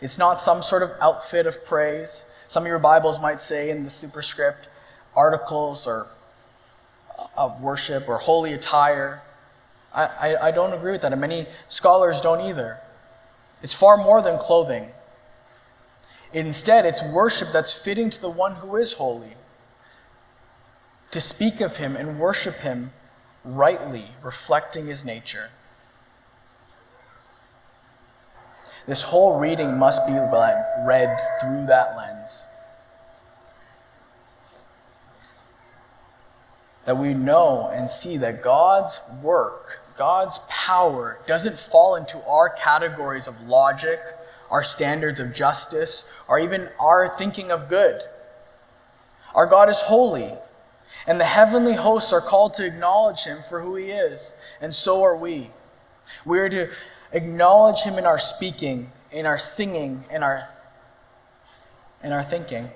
It's 0.00 0.18
not 0.18 0.40
some 0.40 0.60
sort 0.60 0.82
of 0.82 0.90
outfit 1.00 1.46
of 1.46 1.64
praise. 1.64 2.24
Some 2.48 2.64
of 2.64 2.66
your 2.66 2.80
Bibles 2.80 3.20
might 3.20 3.40
say 3.40 3.70
in 3.70 3.84
the 3.84 3.90
superscript 3.90 4.68
articles 5.14 5.86
or 5.86 6.08
uh, 7.16 7.28
of 7.36 7.60
worship 7.60 8.08
or 8.08 8.18
holy 8.18 8.54
attire. 8.54 9.22
I, 9.94 10.04
I, 10.04 10.48
I 10.48 10.50
don't 10.50 10.72
agree 10.72 10.90
with 10.90 11.02
that, 11.02 11.12
and 11.12 11.20
many 11.20 11.46
scholars 11.68 12.20
don't 12.20 12.40
either. 12.40 12.80
It's 13.62 13.74
far 13.74 13.96
more 13.96 14.22
than 14.22 14.38
clothing. 14.38 14.90
Instead, 16.32 16.84
it's 16.84 17.02
worship 17.02 17.48
that's 17.52 17.72
fitting 17.72 18.10
to 18.10 18.20
the 18.20 18.28
one 18.28 18.54
who 18.54 18.76
is 18.76 18.92
holy. 18.92 19.34
To 21.12 21.20
speak 21.20 21.60
of 21.60 21.76
him 21.76 21.96
and 21.96 22.20
worship 22.20 22.56
him 22.56 22.92
rightly, 23.44 24.06
reflecting 24.22 24.86
his 24.86 25.04
nature. 25.04 25.50
This 28.86 29.02
whole 29.02 29.38
reading 29.38 29.76
must 29.76 30.06
be 30.06 30.12
read 30.12 31.18
through 31.40 31.66
that 31.66 31.96
lens. 31.96 32.44
That 36.84 36.96
we 36.96 37.12
know 37.12 37.70
and 37.72 37.90
see 37.90 38.16
that 38.18 38.42
God's 38.42 39.00
work 39.22 39.80
God's 39.98 40.38
power 40.48 41.18
doesn't 41.26 41.58
fall 41.58 41.96
into 41.96 42.24
our 42.24 42.50
categories 42.50 43.26
of 43.26 43.40
logic, 43.42 44.00
our 44.48 44.62
standards 44.62 45.18
of 45.18 45.34
justice, 45.34 46.08
or 46.28 46.38
even 46.38 46.68
our 46.78 47.14
thinking 47.18 47.50
of 47.50 47.68
good. 47.68 48.00
Our 49.34 49.46
God 49.46 49.68
is 49.68 49.80
holy, 49.80 50.32
and 51.08 51.20
the 51.20 51.24
heavenly 51.24 51.74
hosts 51.74 52.12
are 52.12 52.20
called 52.20 52.54
to 52.54 52.64
acknowledge 52.64 53.24
him 53.24 53.42
for 53.42 53.60
who 53.60 53.74
he 53.74 53.86
is, 53.86 54.32
and 54.60 54.72
so 54.72 55.02
are 55.02 55.16
we. 55.16 55.50
We 56.24 56.38
are 56.38 56.48
to 56.48 56.70
acknowledge 57.12 57.80
him 57.80 57.98
in 57.98 58.06
our 58.06 58.20
speaking, 58.20 58.92
in 59.10 59.26
our 59.26 59.38
singing, 59.38 60.04
in 60.12 60.22
our, 60.22 60.48
in 62.04 62.12
our 62.12 62.22
thinking. 62.22 62.70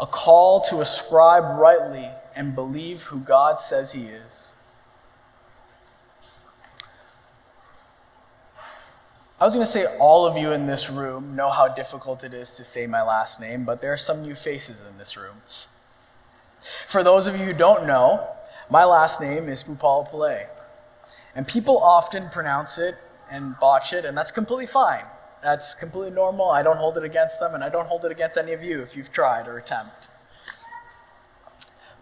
A 0.00 0.06
call 0.06 0.60
to 0.62 0.80
ascribe 0.80 1.58
rightly 1.58 2.08
and 2.36 2.54
believe 2.54 3.02
who 3.02 3.18
God 3.18 3.58
says 3.58 3.90
he 3.90 4.04
is. 4.04 4.52
I 9.38 9.44
was 9.44 9.54
going 9.54 9.66
to 9.66 9.70
say 9.70 9.84
all 9.98 10.24
of 10.24 10.38
you 10.38 10.52
in 10.52 10.66
this 10.66 10.88
room 10.88 11.36
know 11.36 11.50
how 11.50 11.68
difficult 11.68 12.24
it 12.24 12.32
is 12.32 12.54
to 12.54 12.64
say 12.64 12.86
my 12.86 13.02
last 13.02 13.38
name, 13.38 13.64
but 13.64 13.82
there 13.82 13.92
are 13.92 13.98
some 13.98 14.22
new 14.22 14.34
faces 14.34 14.78
in 14.90 14.96
this 14.96 15.14
room. 15.14 15.42
For 16.88 17.04
those 17.04 17.26
of 17.26 17.36
you 17.36 17.44
who 17.44 17.52
don't 17.52 17.86
know, 17.86 18.26
my 18.70 18.84
last 18.84 19.20
name 19.20 19.50
is 19.50 19.62
Poopalapillai. 19.62 20.46
And 21.34 21.46
people 21.46 21.78
often 21.78 22.30
pronounce 22.30 22.78
it 22.78 22.94
and 23.30 23.54
botch 23.60 23.92
it, 23.92 24.06
and 24.06 24.16
that's 24.16 24.30
completely 24.30 24.66
fine. 24.66 25.04
That's 25.42 25.74
completely 25.74 26.12
normal. 26.12 26.50
I 26.50 26.62
don't 26.62 26.78
hold 26.78 26.96
it 26.96 27.04
against 27.04 27.38
them, 27.38 27.54
and 27.54 27.62
I 27.62 27.68
don't 27.68 27.86
hold 27.86 28.06
it 28.06 28.10
against 28.10 28.38
any 28.38 28.54
of 28.54 28.62
you 28.62 28.80
if 28.80 28.96
you've 28.96 29.12
tried 29.12 29.48
or 29.48 29.58
attempt. 29.58 30.08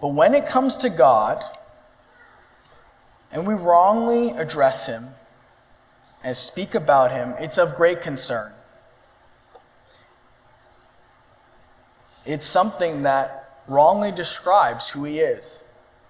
But 0.00 0.08
when 0.08 0.34
it 0.34 0.46
comes 0.46 0.76
to 0.78 0.88
God, 0.88 1.44
and 3.32 3.44
we 3.44 3.54
wrongly 3.54 4.30
address 4.30 4.86
Him, 4.86 5.08
and 6.24 6.36
speak 6.36 6.74
about 6.74 7.12
him, 7.12 7.34
it's 7.38 7.58
of 7.58 7.76
great 7.76 8.02
concern. 8.02 8.50
It's 12.24 12.46
something 12.46 13.02
that 13.02 13.60
wrongly 13.68 14.10
describes 14.10 14.88
who 14.88 15.04
he 15.04 15.20
is. 15.20 15.60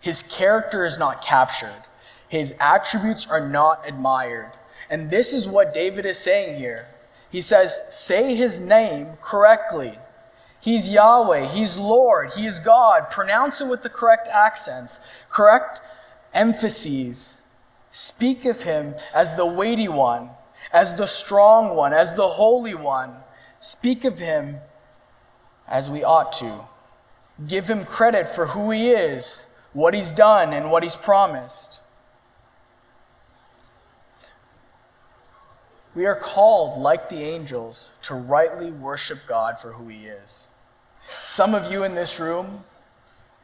His 0.01 0.23
character 0.23 0.85
is 0.85 0.99
not 0.99 1.23
captured, 1.23 1.83
his 2.29 2.55
attributes 2.61 3.27
are 3.27 3.47
not 3.47 3.83
admired. 3.87 4.53
And 4.91 5.11
this 5.11 5.33
is 5.33 5.49
what 5.49 5.75
David 5.75 6.07
is 6.07 6.19
saying 6.19 6.59
here. 6.59 6.87
He 7.31 7.41
says, 7.41 7.81
Say 7.91 8.35
his 8.35 8.61
name 8.61 9.09
correctly. 9.23 9.99
He's 10.61 10.89
Yahweh, 10.89 11.49
He's 11.49 11.77
Lord, 11.77 12.31
He 12.33 12.47
is 12.47 12.59
God. 12.59 13.11
Pronounce 13.11 13.61
it 13.61 13.67
with 13.67 13.83
the 13.83 13.91
correct 13.91 14.29
accents, 14.29 14.99
correct 15.29 15.83
emphases. 16.33 17.35
Speak 17.95 18.45
of 18.45 18.61
him 18.61 18.97
as 19.15 19.37
the 19.37 19.47
weighty 19.47 19.87
one, 19.87 20.29
as 20.73 20.93
the 20.97 21.07
strong 21.07 21.77
one, 21.77 21.93
as 21.93 22.13
the 22.15 22.29
holy 22.29 22.75
one. 22.75 23.15
Speak 23.61 24.05
of 24.05 24.19
him 24.19 24.57
as 25.69 25.89
we 25.89 26.03
ought 26.03 26.33
to. 26.33 26.67
Give 27.47 27.71
him 27.71 27.85
credit 27.85 28.29
for 28.29 28.47
who 28.47 28.73
he 28.73 28.91
is, 28.91 29.47
what 29.75 29.95
he's 29.95 30.11
done, 30.11 30.53
and 30.53 30.73
what 30.73 30.83
he's 30.83 30.97
promised. 30.97 31.79
We 35.95 36.07
are 36.07 36.17
called, 36.17 36.83
like 36.83 37.09
the 37.09 37.23
angels, 37.23 37.93
to 38.03 38.17
rightly 38.17 38.73
worship 38.73 39.21
God 39.29 39.61
for 39.61 39.71
who 39.71 39.87
he 39.87 40.07
is. 40.07 40.47
Some 41.27 41.55
of 41.55 41.71
you 41.71 41.85
in 41.85 41.95
this 41.95 42.19
room 42.19 42.65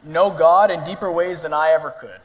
know 0.02 0.28
God 0.28 0.73
in 0.73 0.83
deeper 0.83 1.12
ways 1.12 1.40
than 1.40 1.52
I 1.52 1.71
ever 1.71 1.92
could. 1.92 2.21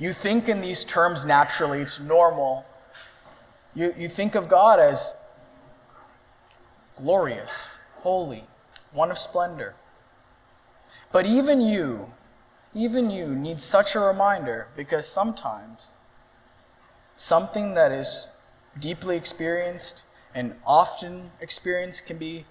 You 0.00 0.14
think 0.14 0.48
in 0.48 0.62
these 0.62 0.82
terms 0.82 1.26
naturally, 1.26 1.82
it's 1.82 2.00
normal. 2.00 2.64
You, 3.74 3.94
you 3.98 4.08
think 4.08 4.34
of 4.34 4.48
God 4.48 4.80
as 4.80 5.12
glorious, 6.96 7.52
holy, 7.96 8.44
one 8.92 9.10
of 9.10 9.18
splendor. 9.18 9.74
But 11.12 11.26
even 11.26 11.60
you, 11.60 12.10
even 12.72 13.10
you 13.10 13.26
need 13.26 13.60
such 13.60 13.94
a 13.94 14.00
reminder 14.00 14.68
because 14.74 15.06
sometimes 15.06 15.90
something 17.16 17.74
that 17.74 17.92
is 17.92 18.28
deeply 18.78 19.18
experienced 19.18 20.02
and 20.34 20.54
often 20.64 21.30
experienced 21.42 22.06
can 22.06 22.16
be 22.16 22.46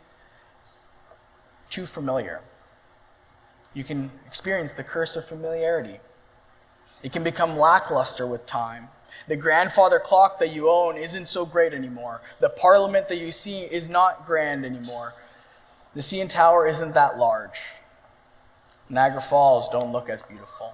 too 1.71 1.87
familiar. 1.87 2.41
You 3.73 3.83
can 3.83 4.11
experience 4.27 4.73
the 4.73 4.83
curse 4.83 5.15
of 5.15 5.25
familiarity. 5.25 5.99
It 7.03 7.11
can 7.11 7.23
become 7.23 7.57
lackluster 7.57 8.27
with 8.27 8.45
time. 8.45 8.89
The 9.27 9.35
grandfather 9.35 9.99
clock 9.99 10.39
that 10.39 10.53
you 10.53 10.69
own 10.69 10.97
isn't 10.97 11.27
so 11.27 11.45
great 11.45 11.73
anymore. 11.73 12.21
The 12.39 12.49
parliament 12.49 13.07
that 13.09 13.19
you 13.19 13.31
see 13.31 13.61
is 13.61 13.87
not 13.87 14.25
grand 14.25 14.65
anymore. 14.65 15.13
The 15.95 16.01
CN 16.01 16.29
Tower 16.29 16.67
isn't 16.67 16.93
that 16.93 17.17
large. 17.17 17.59
Niagara 18.89 19.21
Falls 19.21 19.69
don't 19.69 19.91
look 19.91 20.09
as 20.09 20.21
beautiful. 20.23 20.73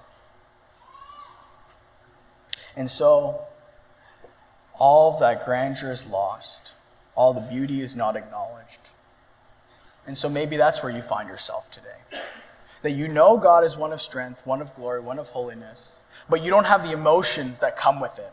And 2.76 2.90
so, 2.90 3.42
all 4.78 5.18
that 5.18 5.44
grandeur 5.44 5.92
is 5.92 6.06
lost. 6.06 6.72
All 7.14 7.32
the 7.32 7.40
beauty 7.40 7.80
is 7.80 7.96
not 7.96 8.16
acknowledged. 8.16 8.78
And 10.06 10.16
so 10.16 10.28
maybe 10.28 10.56
that's 10.56 10.82
where 10.82 10.92
you 10.92 11.02
find 11.02 11.28
yourself 11.28 11.70
today. 11.70 12.20
That 12.82 12.92
you 12.92 13.08
know 13.08 13.36
God 13.36 13.64
is 13.64 13.76
one 13.76 13.92
of 13.92 14.00
strength, 14.00 14.46
one 14.46 14.60
of 14.60 14.74
glory, 14.74 15.00
one 15.00 15.18
of 15.18 15.28
holiness, 15.28 15.96
but 16.28 16.42
you 16.42 16.50
don't 16.50 16.64
have 16.64 16.82
the 16.82 16.92
emotions 16.92 17.58
that 17.60 17.76
come 17.76 18.00
with 18.00 18.18
it. 18.18 18.32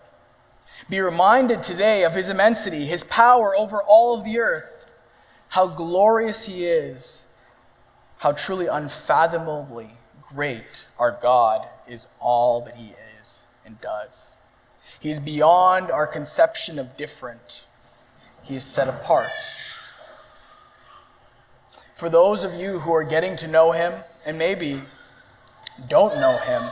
Be 0.89 0.99
reminded 0.99 1.63
today 1.63 2.03
of 2.03 2.15
his 2.15 2.29
immensity, 2.29 2.85
his 2.85 3.03
power 3.05 3.55
over 3.55 3.81
all 3.83 4.17
of 4.17 4.23
the 4.23 4.39
earth, 4.39 4.85
how 5.49 5.67
glorious 5.67 6.43
he 6.43 6.65
is, 6.65 7.23
how 8.17 8.31
truly 8.31 8.67
unfathomably 8.67 9.89
great 10.33 10.85
our 10.97 11.17
God 11.21 11.67
is 11.87 12.07
all 12.19 12.61
that 12.61 12.75
he 12.75 12.93
is 13.21 13.41
and 13.65 13.79
does. 13.81 14.31
He 14.99 15.11
is 15.11 15.19
beyond 15.19 15.91
our 15.91 16.07
conception 16.07 16.79
of 16.79 16.97
different. 16.97 17.65
He 18.41 18.55
is 18.55 18.63
set 18.63 18.87
apart. 18.87 19.29
For 21.95 22.09
those 22.09 22.43
of 22.43 22.53
you 22.53 22.79
who 22.79 22.93
are 22.93 23.03
getting 23.03 23.35
to 23.37 23.47
know 23.47 23.71
him 23.71 23.93
and 24.25 24.37
maybe 24.37 24.81
don't 25.87 26.15
know 26.19 26.35
him 26.37 26.63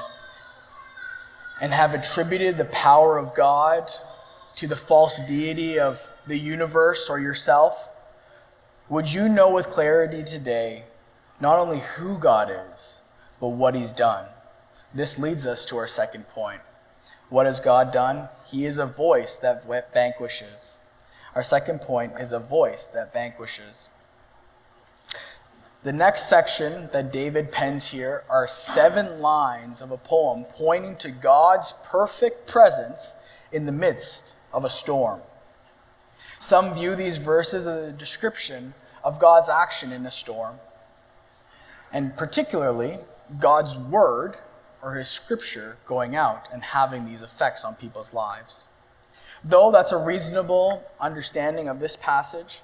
and 1.62 1.72
have 1.72 1.94
attributed 1.94 2.58
the 2.58 2.66
power 2.66 3.18
of 3.18 3.36
God 3.36 3.90
to 4.56 4.68
the 4.68 4.76
false 4.76 5.20
deity 5.28 5.80
of 5.80 6.02
the 6.28 6.38
universe 6.38 7.10
or 7.10 7.20
yourself, 7.20 7.88
would 8.90 9.12
you 9.14 9.30
know 9.30 9.50
with 9.50 9.70
clarity 9.70 10.24
today 10.24 10.84
not 11.40 11.58
only 11.58 11.80
who 11.96 12.18
God 12.18 12.52
is, 12.74 13.00
but 13.40 13.50
what 13.50 13.76
he's 13.76 13.94
done? 13.94 14.26
This 14.94 15.18
leads 15.18 15.46
us 15.46 15.64
to 15.66 15.78
our 15.78 15.88
second 15.88 16.28
point. 16.30 16.62
What 17.30 17.46
has 17.46 17.60
God 17.60 17.94
done? 17.94 18.28
He 18.46 18.66
is 18.66 18.78
a 18.78 18.86
voice 18.86 19.38
that 19.38 19.66
vanquishes. 19.94 20.78
Our 21.34 21.44
second 21.44 21.80
point 21.80 22.14
is 22.20 22.34
a 22.34 22.40
voice 22.40 22.88
that 22.88 23.14
vanquishes. 23.14 23.88
The 25.84 25.92
next 25.92 26.30
section 26.30 26.90
that 26.94 27.12
David 27.12 27.52
pens 27.52 27.88
here 27.88 28.24
are 28.30 28.48
seven 28.48 29.20
lines 29.20 29.82
of 29.82 29.90
a 29.90 29.98
poem 29.98 30.46
pointing 30.48 30.96
to 30.98 31.10
God's 31.10 31.74
perfect 31.84 32.46
presence 32.46 33.16
in 33.52 33.66
the 33.66 33.72
midst 33.72 34.34
of 34.54 34.64
a 34.64 34.70
storm. 34.70 35.22
Some 36.40 36.76
view 36.76 36.96
these 36.96 37.18
verses 37.18 37.66
as 37.66 37.88
a 37.88 37.92
description 37.92 38.76
of 39.04 39.20
God's 39.20 39.50
action 39.50 39.92
in 39.92 40.06
a 40.06 40.12
storm, 40.12 40.60
and 41.92 42.16
particularly 42.16 43.00
God's 43.40 43.76
word 43.76 44.38
or 44.84 44.94
his 44.94 45.08
scripture 45.08 45.78
going 45.88 46.16
out 46.16 46.48
and 46.54 46.62
having 46.64 47.06
these 47.06 47.24
effects 47.24 47.64
on 47.64 47.74
people's 47.74 48.14
lives. 48.14 48.66
Though 49.44 49.72
that's 49.72 49.92
a 49.92 49.98
reasonable 49.98 50.84
understanding 51.00 51.68
of 51.70 51.80
this 51.80 51.96
passage, 51.96 52.60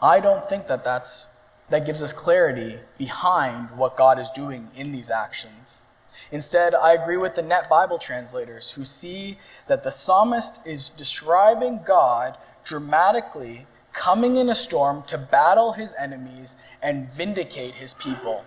I 0.00 0.20
don't 0.20 0.44
think 0.44 0.66
that 0.68 0.84
that's 0.84 1.26
that 1.70 1.86
gives 1.86 2.02
us 2.02 2.12
clarity 2.12 2.78
behind 2.98 3.70
what 3.76 3.96
God 3.96 4.18
is 4.18 4.30
doing 4.30 4.68
in 4.76 4.92
these 4.92 5.10
actions. 5.10 5.82
Instead, 6.30 6.74
I 6.74 6.92
agree 6.92 7.16
with 7.16 7.34
the 7.34 7.42
Net 7.42 7.68
Bible 7.68 7.98
translators 7.98 8.70
who 8.70 8.84
see 8.84 9.38
that 9.66 9.82
the 9.82 9.90
psalmist 9.90 10.60
is 10.64 10.90
describing 10.96 11.80
God 11.86 12.36
dramatically 12.64 13.66
coming 13.92 14.36
in 14.36 14.48
a 14.48 14.54
storm 14.54 15.02
to 15.04 15.16
battle 15.16 15.72
his 15.72 15.94
enemies 15.98 16.56
and 16.82 17.12
vindicate 17.12 17.74
his 17.74 17.94
people, 17.94 18.44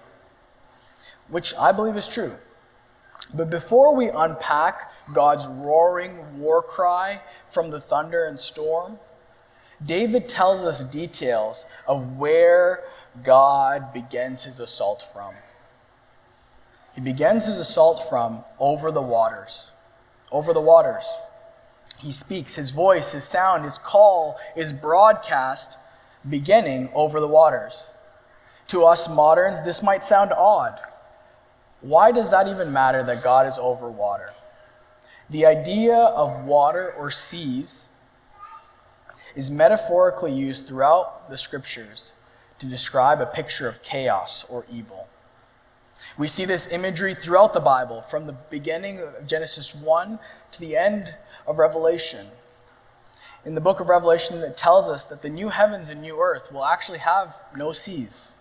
which 1.29 1.53
I 1.55 1.71
believe 1.71 1.95
is 1.95 2.07
true. 2.07 2.33
But 3.33 3.49
before 3.49 3.95
we 3.95 4.09
unpack 4.09 4.91
God's 5.13 5.47
roaring 5.47 6.39
war 6.39 6.61
cry 6.61 7.21
from 7.47 7.69
the 7.69 7.81
thunder 7.81 8.25
and 8.25 8.39
storm, 8.39 8.99
David 9.85 10.27
tells 10.27 10.63
us 10.63 10.79
details 10.81 11.65
of 11.87 12.17
where 12.17 12.83
God 13.23 13.93
begins 13.93 14.43
his 14.43 14.59
assault 14.59 15.03
from. 15.13 15.33
He 16.93 17.01
begins 17.01 17.45
his 17.45 17.57
assault 17.57 18.07
from 18.09 18.43
over 18.59 18.91
the 18.91 19.01
waters. 19.01 19.71
Over 20.31 20.53
the 20.53 20.61
waters. 20.61 21.05
He 21.99 22.11
speaks, 22.11 22.55
his 22.55 22.71
voice, 22.71 23.11
his 23.11 23.23
sound, 23.23 23.63
his 23.63 23.77
call 23.77 24.37
is 24.55 24.73
broadcast 24.73 25.77
beginning 26.29 26.89
over 26.93 27.19
the 27.19 27.27
waters. 27.27 27.89
To 28.67 28.83
us 28.83 29.07
moderns, 29.07 29.63
this 29.63 29.81
might 29.81 30.03
sound 30.03 30.33
odd. 30.33 30.79
Why 31.81 32.11
does 32.11 32.31
that 32.31 32.47
even 32.47 32.73
matter 32.73 33.03
that 33.03 33.23
God 33.23 33.47
is 33.47 33.57
over 33.57 33.89
water? 33.89 34.33
The 35.29 35.45
idea 35.45 35.95
of 35.95 36.45
water 36.45 36.93
or 36.97 37.11
seas 37.11 37.85
is 39.35 39.51
metaphorically 39.51 40.33
used 40.33 40.67
throughout 40.67 41.29
the 41.29 41.37
scriptures 41.37 42.13
to 42.59 42.65
describe 42.65 43.21
a 43.21 43.25
picture 43.25 43.67
of 43.67 43.81
chaos 43.83 44.45
or 44.49 44.65
evil. 44.71 45.07
We 46.17 46.27
see 46.27 46.45
this 46.45 46.67
imagery 46.67 47.15
throughout 47.15 47.53
the 47.53 47.59
Bible, 47.59 48.01
from 48.03 48.27
the 48.27 48.37
beginning 48.49 48.99
of 48.99 49.27
Genesis 49.27 49.75
1 49.75 50.19
to 50.51 50.59
the 50.59 50.77
end 50.77 51.13
of 51.45 51.59
Revelation. 51.59 52.27
In 53.45 53.55
the 53.55 53.61
book 53.61 53.79
of 53.79 53.87
Revelation, 53.87 54.37
it 54.39 54.57
tells 54.57 54.89
us 54.89 55.05
that 55.05 55.21
the 55.21 55.29
new 55.29 55.49
heavens 55.49 55.89
and 55.89 56.01
new 56.01 56.19
earth 56.19 56.51
will 56.51 56.65
actually 56.65 56.99
have 56.99 57.39
no 57.55 57.71
seas, 57.71 58.31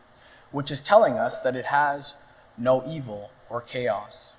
which 0.53 0.71
is 0.71 0.83
telling 0.83 1.15
us 1.15 1.41
that 1.41 1.57
it 1.57 1.67
has 1.67 2.15
no 2.59 2.83
evil 2.87 3.31
or 3.51 3.61
chaos. 3.61 4.36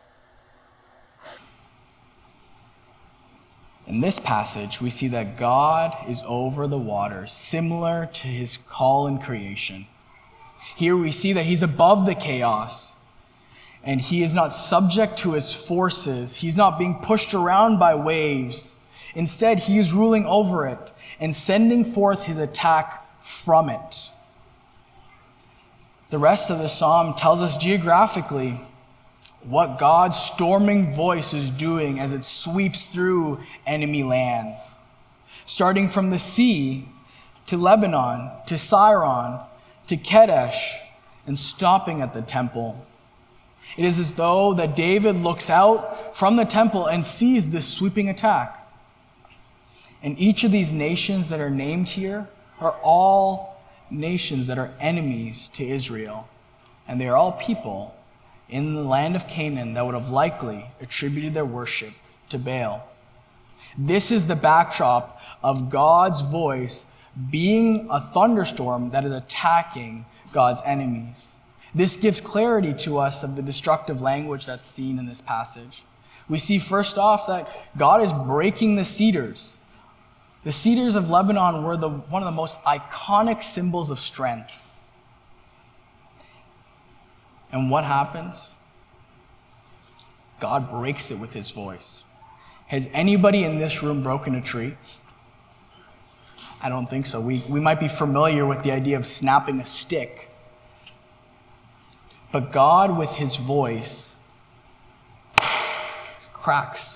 In 3.88 4.02
this 4.02 4.20
passage, 4.20 4.82
we 4.82 4.90
see 4.90 5.08
that 5.10 5.38
God 5.38 5.96
is 6.10 6.22
over 6.26 6.68
the 6.68 6.78
waters, 6.78 7.32
similar 7.32 8.10
to 8.16 8.28
his 8.28 8.58
call 8.68 9.08
in 9.08 9.18
creation. 9.18 9.88
Here 10.76 10.98
we 10.98 11.14
see 11.14 11.32
that 11.34 11.46
he's 11.46 11.64
above 11.64 12.06
the 12.06 12.14
chaos, 12.14 12.92
and 13.86 14.02
he 14.02 14.24
is 14.24 14.34
not 14.34 14.54
subject 14.54 15.18
to 15.20 15.36
its 15.36 15.54
forces. 15.54 16.36
He's 16.36 16.58
not 16.58 16.78
being 16.78 16.96
pushed 16.96 17.34
around 17.34 17.80
by 17.80 17.96
waves. 17.96 18.74
Instead, 19.16 19.60
he 19.60 19.80
is 19.80 19.94
ruling 19.94 20.26
over 20.26 20.68
it 20.68 20.92
and 21.22 21.34
sending 21.34 21.86
forth 21.86 22.24
his 22.24 22.38
attack 22.38 23.06
from 23.22 23.70
it. 23.70 24.10
The 26.10 26.20
rest 26.20 26.50
of 26.50 26.60
the 26.60 26.68
psalm 26.68 27.14
tells 27.14 27.42
us 27.42 27.56
geographically 27.56 28.60
what 29.44 29.80
God's 29.80 30.18
storming 30.18 30.94
voice 30.94 31.34
is 31.34 31.50
doing 31.52 32.00
as 32.00 32.14
it 32.14 32.26
sweeps 32.26 32.84
through 32.84 33.40
enemy 33.66 34.04
lands. 34.04 34.60
Starting 35.46 35.88
from 35.88 36.10
the 36.10 36.20
sea 36.20 36.88
to 37.46 37.58
Lebanon, 37.58 38.32
to 38.48 38.56
Sirion, 38.56 39.42
to 39.88 39.98
Kadesh, 39.98 40.76
and 41.26 41.38
stopping 41.38 42.02
at 42.02 42.14
the 42.14 42.22
temple. 42.22 42.86
It 43.78 43.86
is 43.86 44.00
as 44.00 44.14
though 44.14 44.54
that 44.54 44.76
David 44.76 45.16
looks 45.16 45.50
out 45.50 46.16
from 46.16 46.36
the 46.36 46.46
temple 46.46 46.88
and 46.88 47.06
sees 47.06 47.48
this 47.48 47.68
sweeping 47.68 48.10
attack. 48.10 48.54
And 50.02 50.18
each 50.20 50.44
of 50.44 50.52
these 50.52 50.72
nations 50.72 51.30
that 51.30 51.40
are 51.40 51.50
named 51.50 51.90
here 51.90 52.28
are 52.60 52.74
all 52.84 53.62
nations 53.90 54.48
that 54.48 54.58
are 54.58 54.72
enemies 54.80 55.50
to 55.54 55.68
Israel. 55.68 56.28
And 56.88 57.00
they 57.00 57.08
are 57.08 57.16
all 57.16 57.34
people 57.34 57.94
in 58.50 58.74
the 58.74 58.84
land 58.84 59.16
of 59.16 59.28
Canaan 59.28 59.74
that 59.74 59.86
would 59.86 59.96
have 59.96 60.10
likely 60.10 60.66
attributed 60.82 61.34
their 61.34 61.46
worship 61.46 61.94
to 62.30 62.38
Baal. 62.38 62.88
This 63.78 64.12
is 64.12 64.26
the 64.26 64.36
backdrop 64.36 65.22
of 65.44 65.70
God's 65.70 66.22
voice 66.22 66.84
being 67.30 67.88
a 67.90 68.02
thunderstorm 68.02 68.92
that 68.92 69.06
is 69.06 69.12
attacking 69.12 70.06
God's 70.32 70.62
enemies. 70.66 71.28
This 71.76 71.98
gives 71.98 72.22
clarity 72.22 72.74
to 72.86 72.98
us 72.98 73.24
of 73.24 73.36
the 73.36 73.42
destructive 73.42 74.02
language 74.02 74.46
that's 74.46 74.68
seen 74.68 75.00
in 75.00 75.06
this 75.06 75.22
passage. 75.22 75.84
We 76.30 76.40
see 76.40 76.60
first 76.60 76.98
off 76.98 77.28
that 77.28 77.48
God 77.78 78.02
is 78.02 78.12
breaking 78.12 78.76
the 78.76 78.86
cedars. 78.86 79.52
The 80.44 80.52
cedars 80.52 80.96
of 80.96 81.10
Lebanon 81.10 81.64
were 81.64 81.78
the, 81.78 81.90
one 81.90 82.22
of 82.22 82.26
the 82.26 82.32
most 82.32 82.58
iconic 82.62 83.44
symbols 83.44 83.90
of 83.90 84.00
strength. 84.00 84.52
And 87.52 87.70
what 87.70 87.84
happens? 87.84 88.50
God 90.40 90.70
breaks 90.70 91.10
it 91.12 91.20
with 91.20 91.34
his 91.34 91.52
voice. 91.52 92.02
Has 92.68 92.88
anybody 92.94 93.44
in 93.44 93.60
this 93.60 93.82
room 93.82 94.04
broken 94.04 94.36
a 94.36 94.42
tree? 94.42 94.78
I 96.62 96.70
don't 96.70 96.88
think 96.90 97.06
so. 97.06 97.22
We, 97.22 97.44
we 97.48 97.60
might 97.60 97.80
be 97.80 97.88
familiar 97.88 98.46
with 98.46 98.64
the 98.64 98.72
idea 98.72 98.98
of 98.98 99.06
snapping 99.06 99.60
a 99.60 99.66
stick. 99.66 100.30
But 102.32 102.52
God, 102.52 102.98
with 102.98 103.12
his 103.12 103.36
voice, 103.38 104.04
cracks 106.34 106.90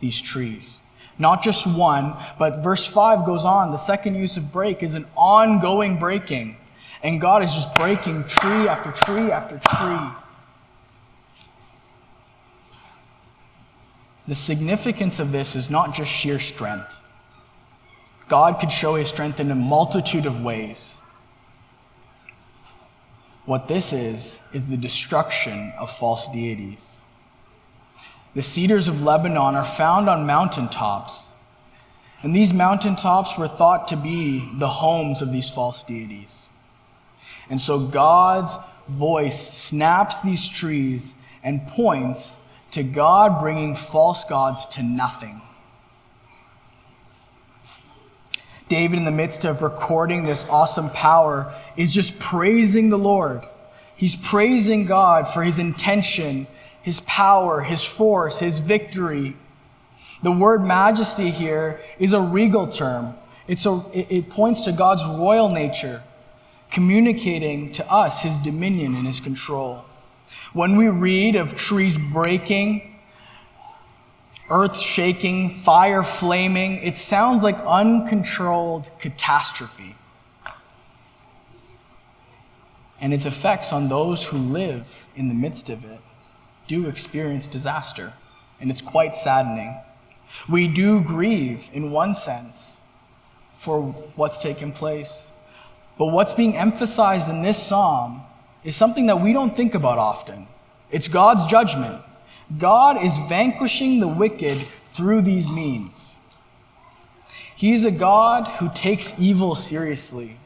these 0.00 0.20
trees. 0.20 0.78
Not 1.18 1.42
just 1.42 1.66
one, 1.66 2.16
but 2.38 2.64
verse 2.64 2.84
5 2.86 3.24
goes 3.24 3.44
on. 3.44 3.70
The 3.70 3.76
second 3.76 4.16
use 4.16 4.36
of 4.36 4.50
break 4.50 4.82
is 4.82 4.94
an 4.94 5.06
ongoing 5.16 5.98
breaking. 5.98 6.56
And 7.02 7.20
God 7.20 7.42
is 7.42 7.52
just 7.52 7.74
breaking 7.74 8.24
tree 8.24 8.68
after 8.68 8.92
tree 8.92 9.30
after 9.30 9.58
tree. 9.58 10.22
The 14.28 14.34
significance 14.36 15.18
of 15.18 15.32
this 15.32 15.56
is 15.56 15.68
not 15.68 15.94
just 15.94 16.10
sheer 16.10 16.38
strength. 16.38 16.92
God 18.28 18.60
could 18.60 18.70
show 18.70 18.94
his 18.94 19.08
strength 19.08 19.40
in 19.40 19.50
a 19.50 19.54
multitude 19.54 20.26
of 20.26 20.42
ways. 20.42 20.94
What 23.44 23.66
this 23.66 23.92
is, 23.92 24.36
is 24.52 24.68
the 24.68 24.76
destruction 24.76 25.72
of 25.78 25.90
false 25.90 26.28
deities. 26.32 26.80
The 28.34 28.42
cedars 28.42 28.86
of 28.86 29.02
Lebanon 29.02 29.56
are 29.56 29.64
found 29.64 30.08
on 30.08 30.24
mountaintops, 30.24 31.24
and 32.22 32.34
these 32.34 32.52
mountaintops 32.52 33.36
were 33.36 33.48
thought 33.48 33.88
to 33.88 33.96
be 33.96 34.48
the 34.58 34.68
homes 34.68 35.20
of 35.20 35.32
these 35.32 35.50
false 35.50 35.82
deities. 35.82 36.46
And 37.50 37.60
so 37.60 37.78
God's 37.78 38.56
voice 38.88 39.52
snaps 39.52 40.16
these 40.24 40.48
trees 40.48 41.12
and 41.42 41.66
points 41.68 42.32
to 42.72 42.82
God 42.82 43.40
bringing 43.40 43.74
false 43.74 44.24
gods 44.24 44.66
to 44.74 44.82
nothing. 44.82 45.42
David, 48.68 48.98
in 48.98 49.04
the 49.04 49.10
midst 49.10 49.44
of 49.44 49.60
recording 49.60 50.24
this 50.24 50.46
awesome 50.48 50.88
power, 50.90 51.54
is 51.76 51.92
just 51.92 52.18
praising 52.18 52.88
the 52.88 52.98
Lord. 52.98 53.46
He's 53.96 54.16
praising 54.16 54.86
God 54.86 55.28
for 55.28 55.44
his 55.44 55.58
intention, 55.58 56.46
his 56.80 57.00
power, 57.00 57.60
his 57.60 57.84
force, 57.84 58.38
his 58.38 58.60
victory. 58.60 59.36
The 60.22 60.32
word 60.32 60.64
majesty 60.64 61.30
here 61.30 61.80
is 61.98 62.14
a 62.14 62.20
regal 62.20 62.66
term. 62.66 63.14
It's 63.46 63.66
a, 63.66 63.84
it 63.92 64.30
points 64.30 64.64
to 64.64 64.72
God's 64.72 65.04
royal 65.04 65.50
nature, 65.50 66.02
communicating 66.72 67.72
to 67.72 67.90
us 67.90 68.20
his 68.20 68.36
dominion 68.38 68.94
and 68.94 69.06
his 69.06 69.20
control. 69.20 69.84
When 70.52 70.76
we 70.76 70.88
read 70.88 71.36
of 71.36 71.54
trees 71.54 71.98
breaking, 71.98 72.92
earth 74.52 74.78
shaking, 74.78 75.62
fire 75.62 76.02
flaming. 76.02 76.74
It 76.82 76.96
sounds 76.96 77.42
like 77.42 77.58
uncontrolled 77.66 78.86
catastrophe. 79.00 79.96
And 83.00 83.12
its 83.12 83.24
effects 83.24 83.72
on 83.72 83.88
those 83.88 84.22
who 84.22 84.36
live 84.36 85.06
in 85.16 85.28
the 85.28 85.34
midst 85.34 85.70
of 85.70 85.84
it 85.84 86.00
do 86.68 86.86
experience 86.86 87.48
disaster, 87.48 88.12
and 88.60 88.70
it's 88.70 88.80
quite 88.80 89.16
saddening. 89.16 89.76
We 90.48 90.68
do 90.68 91.00
grieve, 91.00 91.68
in 91.72 91.90
one 91.90 92.14
sense, 92.14 92.76
for 93.58 93.82
what's 94.14 94.38
taken 94.38 94.70
place. 94.70 95.22
But 95.98 96.06
what's 96.06 96.32
being 96.32 96.56
emphasized 96.56 97.28
in 97.28 97.42
this 97.42 97.62
psalm 97.62 98.22
is 98.64 98.76
something 98.76 99.06
that 99.06 99.20
we 99.20 99.32
don't 99.32 99.56
think 99.56 99.74
about 99.74 99.98
often 99.98 100.48
it's 100.90 101.08
God's 101.08 101.50
judgment. 101.50 102.02
God 102.58 103.02
is 103.02 103.16
vanquishing 103.26 103.98
the 103.98 104.08
wicked 104.08 104.66
through 104.92 105.22
these 105.22 105.50
means. 105.50 106.14
He 107.56 107.72
is 107.72 107.84
a 107.84 107.90
God 107.90 108.46
who 108.58 108.70
takes 108.74 109.14
evil 109.18 109.56
seriously, 109.56 110.36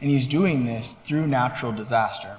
and 0.00 0.10
He's 0.10 0.26
doing 0.26 0.66
this 0.66 0.96
through 1.06 1.28
natural 1.28 1.70
disaster. 1.70 2.38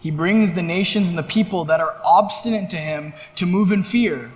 He 0.00 0.10
brings 0.10 0.54
the 0.54 0.62
nations 0.62 1.08
and 1.08 1.18
the 1.18 1.22
people 1.22 1.66
that 1.66 1.80
are 1.80 2.00
obstinate 2.02 2.70
to 2.70 2.78
Him 2.78 3.12
to 3.34 3.44
move 3.44 3.70
in 3.70 3.84
fear. 3.84 4.32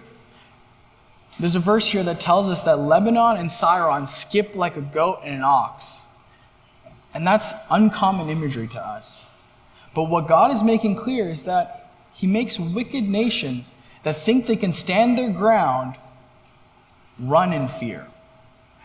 There's 1.40 1.56
a 1.56 1.60
verse 1.60 1.86
here 1.86 2.02
that 2.02 2.20
tells 2.20 2.48
us 2.48 2.62
that 2.64 2.78
Lebanon 2.78 3.38
and 3.38 3.50
Sirion 3.50 4.06
skip 4.06 4.54
like 4.54 4.76
a 4.76 4.82
goat 4.82 5.20
and 5.24 5.34
an 5.34 5.42
ox. 5.42 5.96
And 7.14 7.24
that's 7.24 7.52
uncommon 7.70 8.28
imagery 8.28 8.68
to 8.68 8.80
us. 8.80 9.20
But 9.94 10.04
what 10.04 10.26
God 10.26 10.52
is 10.52 10.62
making 10.62 10.96
clear 10.96 11.30
is 11.30 11.44
that 11.44 11.92
he 12.12 12.26
makes 12.26 12.58
wicked 12.58 13.04
nations 13.04 13.72
that 14.02 14.16
think 14.16 14.46
they 14.46 14.56
can 14.56 14.72
stand 14.72 15.16
their 15.16 15.30
ground 15.30 15.96
run 17.18 17.52
in 17.52 17.68
fear. 17.68 18.06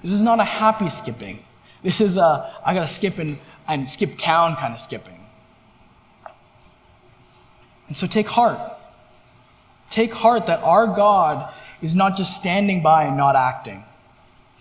This 0.04 0.12
is 0.12 0.22
not 0.22 0.39
a 0.39 0.46
happy 0.46 0.89
skipping. 0.89 1.44
This 1.84 2.00
is 2.00 2.18
a, 2.18 2.56
I 2.63 2.74
gotta 2.74 2.88
skip 2.88 3.18
and, 3.18 3.39
and 3.68 3.89
skip 3.89 4.18
town 4.18 4.56
kind 4.56 4.74
of 4.74 4.80
skipping. 4.80 5.26
And 7.88 7.98
so 7.98 8.06
take 8.06 8.28
heart. 8.28 8.60
Take 9.89 10.13
heart 10.13 10.46
that 10.46 10.60
our 10.60 10.88
God 10.88 11.52
is 11.82 11.96
not 11.96 12.15
just 12.15 12.36
standing 12.36 12.84
by 12.84 13.06
and 13.06 13.18
not 13.18 13.36
acting. 13.36 13.84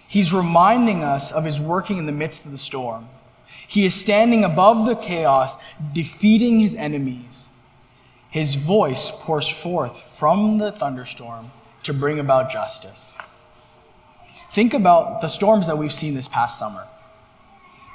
He's 0.07 0.33
reminding 0.33 1.05
us 1.05 1.31
of 1.31 1.45
his 1.45 1.61
working 1.61 1.99
in 1.99 2.07
the 2.07 2.13
midst 2.13 2.47
of 2.47 2.53
the 2.53 2.59
storm. 2.59 3.09
He 3.69 3.85
is 3.87 3.95
standing 3.95 4.45
above 4.45 4.87
the 4.87 4.97
chaos, 4.97 5.55
defeating 5.95 6.59
his 6.59 6.75
enemies 6.75 7.49
his 8.31 8.55
voice 8.55 9.11
pours 9.21 9.49
forth 9.49 9.97
from 10.17 10.59
the 10.59 10.71
thunderstorm 10.71 11.51
to 11.83 11.95
bring 11.95 12.19
about 12.19 12.51
justice. 12.51 13.15
Think 14.53 14.75
about 14.75 15.21
the 15.21 15.29
storms 15.29 15.67
that 15.67 15.79
we've 15.79 15.93
seen 15.93 16.15
this 16.15 16.29
past 16.29 16.59
summer 16.59 16.87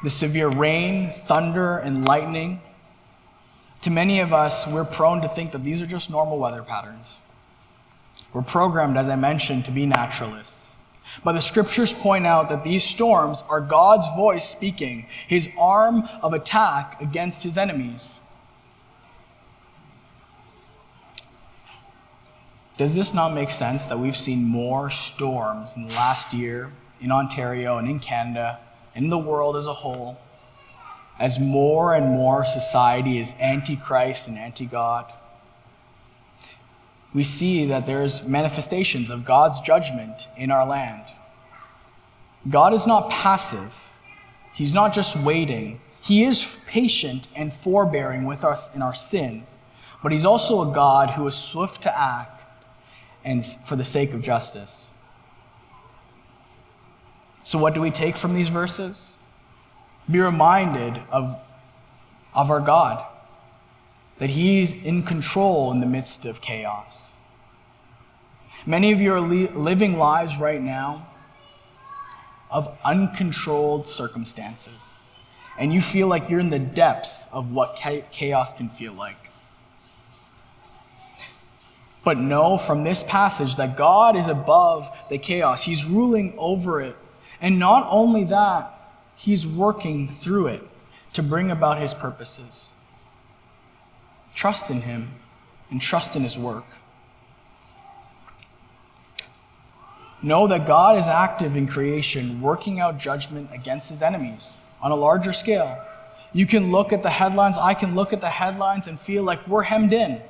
the 0.04 0.10
severe 0.10 0.50
rain, 0.50 1.14
thunder, 1.28 1.78
and 1.78 2.06
lightning. 2.06 2.60
To 3.84 3.90
many 3.90 4.20
of 4.20 4.34
us, 4.34 4.68
we're 4.68 4.84
prone 4.84 5.22
to 5.22 5.30
think 5.30 5.54
that 5.54 5.64
these 5.64 5.80
are 5.80 5.86
just 5.86 6.10
normal 6.10 6.38
weather 6.38 6.62
patterns. 6.62 7.16
We're 8.34 8.42
programmed, 8.42 8.98
as 8.98 9.08
I 9.08 9.16
mentioned, 9.16 9.64
to 9.64 9.72
be 9.72 9.86
naturalists. 9.86 10.63
But 11.24 11.34
the 11.34 11.42
scriptures 11.42 11.94
point 11.94 12.26
out 12.26 12.50
that 12.50 12.64
these 12.64 12.84
storms 12.84 13.44
are 13.50 13.62
God's 13.62 14.08
voice 14.16 14.48
speaking, 14.48 15.08
his 15.28 15.48
arm 15.58 16.08
of 16.22 16.34
attack 16.34 17.02
against 17.02 17.44
his 17.44 17.58
enemies. 17.58 18.20
Does 22.78 22.96
this 22.96 23.14
not 23.14 23.34
make 23.34 23.52
sense 23.52 23.86
that 23.86 24.00
we've 24.00 24.18
seen 24.18 24.44
more 24.44 24.90
storms 24.90 25.72
in 25.76 25.88
the 25.88 25.94
last 25.94 26.34
year 26.34 26.72
in 27.00 27.12
Ontario 27.12 27.78
and 27.78 27.88
in 27.88 28.00
Canada, 28.00 28.60
in 28.96 29.10
the 29.10 29.18
world 29.18 29.56
as 29.56 29.68
a 29.68 29.74
whole, 29.74 30.18
as 31.20 31.40
more 31.40 31.94
and 31.94 32.08
more 32.08 32.44
society 32.46 33.20
is 33.20 33.32
anti 33.40 33.76
Christ 33.76 34.28
and 34.28 34.40
anti 34.40 34.66
God? 34.66 35.14
We 37.14 37.24
see 37.24 37.66
that 37.66 37.86
there's 37.86 38.24
manifestations 38.24 39.10
of 39.10 39.26
God's 39.26 39.62
judgment 39.62 40.28
in 40.36 40.50
our 40.50 40.66
land. 40.66 41.04
God 42.50 42.74
is 42.74 42.88
not 42.88 43.10
passive, 43.10 43.74
He's 44.54 44.74
not 44.74 44.94
just 44.94 45.16
waiting. 45.16 45.82
He 46.02 46.26
is 46.26 46.58
patient 46.68 47.30
and 47.34 47.54
forbearing 47.54 48.26
with 48.26 48.44
us 48.44 48.70
in 48.76 48.82
our 48.82 48.94
sin, 48.94 49.48
but 50.02 50.12
He's 50.12 50.26
also 50.26 50.70
a 50.70 50.74
God 50.74 51.12
who 51.12 51.26
is 51.28 51.36
swift 51.36 51.84
to 51.84 51.98
act 51.98 52.44
and 53.24 53.46
for 53.66 53.76
the 53.76 53.86
sake 53.86 54.14
of 54.14 54.22
justice. 54.22 54.82
So, 57.44 57.58
what 57.58 57.74
do 57.74 57.82
we 57.82 57.92
take 57.92 58.18
from 58.18 58.34
these 58.34 58.50
verses? 58.50 58.98
Be 60.10 60.20
reminded 60.20 61.02
of, 61.12 61.40
of 62.34 62.52
our 62.52 62.60
God, 62.60 63.06
that 64.20 64.30
He's 64.30 64.72
in 64.72 65.04
control 65.04 65.72
in 65.72 65.80
the 65.80 65.86
midst 65.86 66.26
of 66.26 66.42
chaos. 66.42 66.94
Many 68.66 68.92
of 68.92 69.02
you 69.02 69.14
are 69.14 69.22
li- 69.22 69.50
living 69.50 69.98
lives 69.98 70.38
right 70.38 70.62
now 70.62 71.08
of 72.50 72.78
uncontrolled 72.86 73.88
circumstances, 73.88 74.80
and 75.58 75.74
you 75.74 75.82
feel 75.82 76.08
like 76.08 76.30
you're 76.30 76.40
in 76.40 76.50
the 76.50 76.60
depths 76.60 77.24
of 77.32 77.52
what 77.52 77.78
chaos 78.12 78.54
can 78.56 78.70
feel 78.70 78.94
like. 78.94 79.18
But 82.04 82.18
know 82.18 82.58
from 82.58 82.84
this 82.84 83.04
passage 83.04 83.56
that 83.56 83.78
God 83.78 84.16
is 84.16 84.28
above 84.28 84.90
the 85.10 85.18
chaos, 85.18 85.64
He's 85.64 85.86
ruling 85.86 86.34
over 86.38 86.82
it. 86.82 86.96
And 87.42 87.60
not 87.60 87.88
only 87.90 88.26
that, 88.26 88.70
He's 89.16 89.48
working 89.48 90.16
through 90.22 90.48
it 90.48 90.62
to 91.14 91.24
bring 91.24 91.50
about 91.50 91.82
His 91.82 91.94
purposes. 91.94 92.66
Trust 94.36 94.70
in 94.70 94.82
Him 94.82 95.12
and 95.70 95.82
trust 95.82 96.16
in 96.16 96.24
His 96.24 96.38
work. 96.38 96.66
Know 100.24 100.48
that 100.48 100.66
God 100.66 100.98
is 100.98 101.06
active 101.06 101.58
in 101.58 101.68
creation, 101.68 102.40
working 102.40 102.80
out 102.80 102.98
judgment 102.98 103.50
against 103.52 103.90
his 103.90 104.02
enemies 104.02 104.54
on 104.82 104.92
a 104.92 104.96
larger 104.96 105.34
scale. 105.34 105.84
You 106.32 106.48
can 106.48 106.72
look 106.72 106.94
at 106.94 107.04
the 107.04 107.10
headlines, 107.10 107.58
I 107.58 107.74
can 107.74 107.94
look 107.94 108.14
at 108.14 108.22
the 108.22 108.30
headlines 108.30 108.88
and 108.88 108.98
feel 108.98 109.24
like 109.24 109.46
we're 109.48 109.64
hemmed 109.64 109.92
in. 109.92 110.22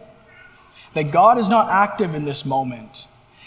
That 0.95 1.11
God 1.11 1.37
is 1.37 1.47
not 1.47 1.69
active 1.69 2.15
in 2.15 2.25
this 2.25 2.43
moment. 2.43 3.05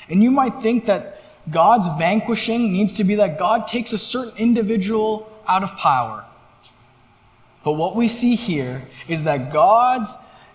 And 0.08 0.22
you 0.22 0.30
might 0.30 0.62
think 0.62 0.86
that 0.86 1.20
God's 1.50 1.88
vanquishing 1.98 2.72
needs 2.72 2.94
to 2.94 3.04
be 3.04 3.16
that 3.16 3.40
God 3.40 3.66
takes 3.66 3.92
a 3.92 3.98
certain 3.98 4.36
individual 4.36 5.28
out 5.48 5.64
of 5.64 5.76
power. 5.76 6.24
But 7.64 7.72
what 7.72 7.96
we 7.96 8.06
see 8.08 8.36
here 8.36 8.88
is 9.08 9.24
that 9.24 9.52
God's 9.52 10.12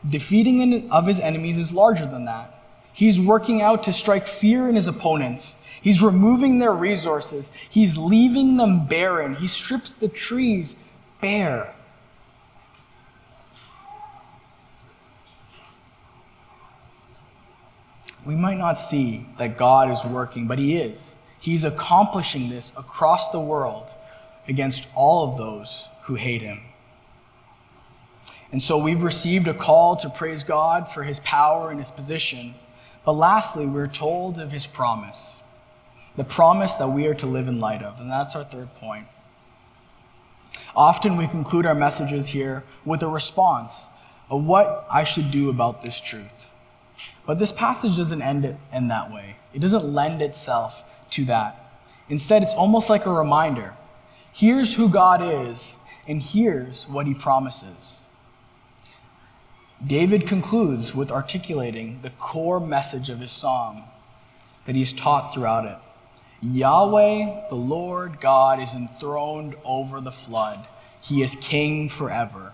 defeating 0.10 0.90
of 0.92 1.08
his 1.08 1.20
enemies 1.20 1.58
is 1.58 1.72
larger 1.72 2.06
than 2.06 2.26
that. 2.26 2.64
He's 2.94 3.20
working 3.20 3.62
out 3.62 3.84
to 3.84 3.94
strike 3.94 4.28
fear 4.28 4.68
in 4.68 4.76
his 4.76 4.88
opponents. 4.88 5.54
He's 5.82 6.02
removing 6.02 6.60
their 6.60 6.74
resources. 6.74 7.50
He's 7.70 7.98
leaving 7.98 8.58
them 8.58 8.86
barren. 8.86 9.36
He 9.36 9.48
strips 9.48 9.94
the 9.94 10.08
trees 10.08 10.76
bare. 11.22 11.74
We 18.26 18.36
might 18.36 18.58
not 18.58 18.78
see 18.78 19.26
that 19.40 19.58
God 19.58 19.90
is 19.90 20.04
working, 20.04 20.48
but 20.48 20.60
He 20.60 20.78
is. 20.78 21.02
He's 21.40 21.64
accomplishing 21.64 22.50
this 22.50 22.72
across 22.78 23.32
the 23.32 23.40
world 23.40 23.88
against 24.48 24.86
all 24.94 25.28
of 25.28 25.38
those 25.38 25.88
who 26.04 26.16
hate 26.16 26.42
Him. 26.42 26.62
And 28.52 28.62
so 28.62 28.78
we've 28.78 29.04
received 29.04 29.48
a 29.48 29.54
call 29.54 29.96
to 29.98 30.10
praise 30.10 30.44
God 30.44 30.90
for 30.90 31.04
his 31.04 31.20
power 31.22 31.72
and 31.72 31.80
his 31.80 31.92
position. 31.92 32.56
But 33.06 33.14
lastly, 33.14 33.66
we're 33.66 33.88
told 33.88 34.40
of 34.40 34.52
his 34.52 34.68
promise 34.68 35.36
the 36.18 36.24
promise 36.24 36.76
that 36.76 36.90
we 36.90 37.08
are 37.08 37.14
to 37.16 37.26
live 37.26 37.48
in 37.48 37.60
light 37.60 37.82
of. 37.82 38.00
And 38.00 38.12
that's 38.12 38.36
our 38.36 38.44
third 38.44 38.74
point. 38.76 39.08
Often 40.76 41.18
we 41.18 41.28
conclude 41.28 41.66
our 41.66 41.76
messages 41.76 42.28
here 42.28 42.64
with 42.86 43.04
a 43.04 43.08
response 43.08 43.74
of 44.30 44.44
what 44.44 44.88
I 44.90 45.04
should 45.04 45.32
do 45.32 45.50
about 45.50 45.84
this 45.84 46.00
truth. 46.00 46.50
But 47.26 47.40
this 47.40 47.52
passage 47.52 47.98
doesn't 47.98 48.22
end 48.22 48.46
it 48.46 48.58
in 48.74 48.88
that 48.90 49.12
way, 49.12 49.38
it 49.54 49.60
doesn't 49.60 49.86
lend 49.86 50.22
itself 50.22 50.76
to 51.12 51.26
that. 51.26 51.58
Instead, 52.10 52.44
it's 52.44 52.54
almost 52.54 52.90
like 52.90 53.06
a 53.06 53.12
reminder 53.12 53.74
here's 54.34 54.74
who 54.74 54.90
God 54.90 55.22
is, 55.22 55.74
and 56.08 56.22
here's 56.22 56.84
what 56.88 57.06
he 57.06 57.14
promises. 57.14 57.98
David 59.86 60.28
concludes 60.28 60.94
with 60.94 61.12
articulating 61.12 62.00
the 62.04 62.12
core 62.12 62.60
message 62.60 63.10
of 63.10 63.20
his 63.20 63.32
psalm 63.32 63.84
that 64.66 64.76
he's 64.76 64.94
taught 64.94 65.34
throughout 65.34 65.66
it. 65.66 65.78
Yahweh, 66.42 67.50
the 67.50 67.56
Lord 67.56 68.20
God, 68.20 68.62
is 68.62 68.74
enthroned 68.74 69.56
over 69.64 70.00
the 70.00 70.12
flood. 70.12 70.68
He 71.02 71.24
is 71.24 71.36
king 71.42 71.90
forever. 71.90 72.54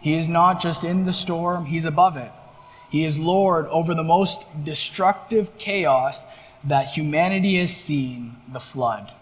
He 0.00 0.14
is 0.14 0.28
not 0.28 0.60
just 0.60 0.82
in 0.82 1.04
the 1.04 1.12
storm, 1.12 1.66
he's 1.66 1.84
above 1.84 2.16
it. 2.16 2.32
He 2.90 3.04
is 3.04 3.18
Lord 3.18 3.66
over 3.66 3.94
the 3.94 4.04
most 4.04 4.44
destructive 4.64 5.58
chaos 5.58 6.24
that 6.64 6.88
humanity 6.88 7.58
has 7.58 7.74
seen 7.74 8.36
the 8.50 8.60
flood. 8.60 9.12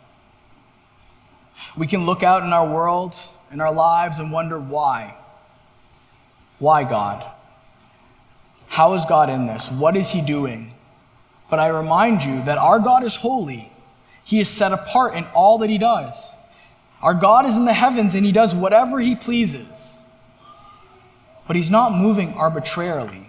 We 1.77 1.87
can 1.87 2.07
look 2.07 2.23
out 2.23 2.43
in 2.43 2.53
our 2.53 2.69
world, 2.69 3.17
in 3.51 3.61
our 3.61 3.73
lives, 3.73 4.19
and 4.19 4.31
wonder 4.31 4.59
why. 4.59 5.17
Why 6.65 6.83
God? 6.83 7.31
How 8.69 8.95
is 8.95 9.05
God 9.05 9.29
in 9.29 9.47
this? 9.47 9.71
What 9.71 9.99
is 9.99 10.09
He 10.09 10.23
doing? 10.23 10.73
But 11.51 11.61
I 11.61 11.69
remind 11.69 12.25
you 12.25 12.43
that 12.45 12.57
our 12.57 12.79
God 12.79 13.05
is 13.05 13.15
holy. 13.15 13.71
He 14.25 14.41
is 14.41 14.49
set 14.49 14.73
apart 14.73 15.15
in 15.15 15.25
all 15.35 15.59
that 15.59 15.69
He 15.69 15.77
does. 15.77 16.15
Our 17.03 17.13
God 17.13 17.45
is 17.45 17.59
in 17.59 17.67
the 17.67 17.75
heavens 17.75 18.15
and 18.15 18.25
He 18.25 18.33
does 18.33 18.55
whatever 18.55 18.99
He 18.99 19.15
pleases. 19.15 19.91
But 21.47 21.57
He's 21.57 21.69
not 21.69 21.95
moving 21.95 22.33
arbitrarily. 22.33 23.27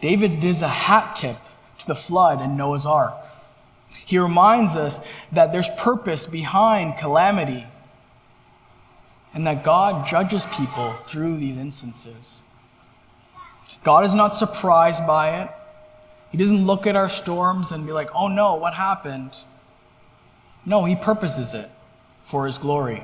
David 0.00 0.40
gives 0.40 0.60
a 0.60 0.66
hat 0.66 1.14
tip 1.14 1.36
to 1.78 1.86
the 1.86 1.94
flood 1.94 2.40
and 2.40 2.56
Noah's 2.56 2.84
ark. 2.84 3.14
He 4.06 4.18
reminds 4.18 4.74
us 4.74 4.98
that 5.30 5.52
there's 5.52 5.68
purpose 5.78 6.26
behind 6.26 6.98
calamity 6.98 7.64
and 9.34 9.46
that 9.46 9.64
God 9.64 10.06
judges 10.06 10.44
people 10.46 10.94
through 11.06 11.38
these 11.38 11.56
instances. 11.56 12.42
God 13.84 14.04
is 14.04 14.14
not 14.14 14.36
surprised 14.36 15.06
by 15.06 15.42
it. 15.42 15.50
He 16.30 16.38
doesn't 16.38 16.66
look 16.66 16.86
at 16.86 16.96
our 16.96 17.08
storms 17.08 17.72
and 17.72 17.84
be 17.86 17.92
like, 17.92 18.10
oh 18.14 18.28
no, 18.28 18.54
what 18.54 18.74
happened? 18.74 19.36
No, 20.64 20.84
He 20.84 20.96
purposes 20.96 21.54
it 21.54 21.70
for 22.24 22.46
His 22.46 22.58
glory. 22.58 23.02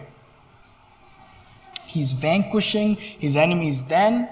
He's 1.87 2.13
vanquishing 2.13 2.97
His 2.97 3.37
enemies 3.37 3.83
then, 3.89 4.29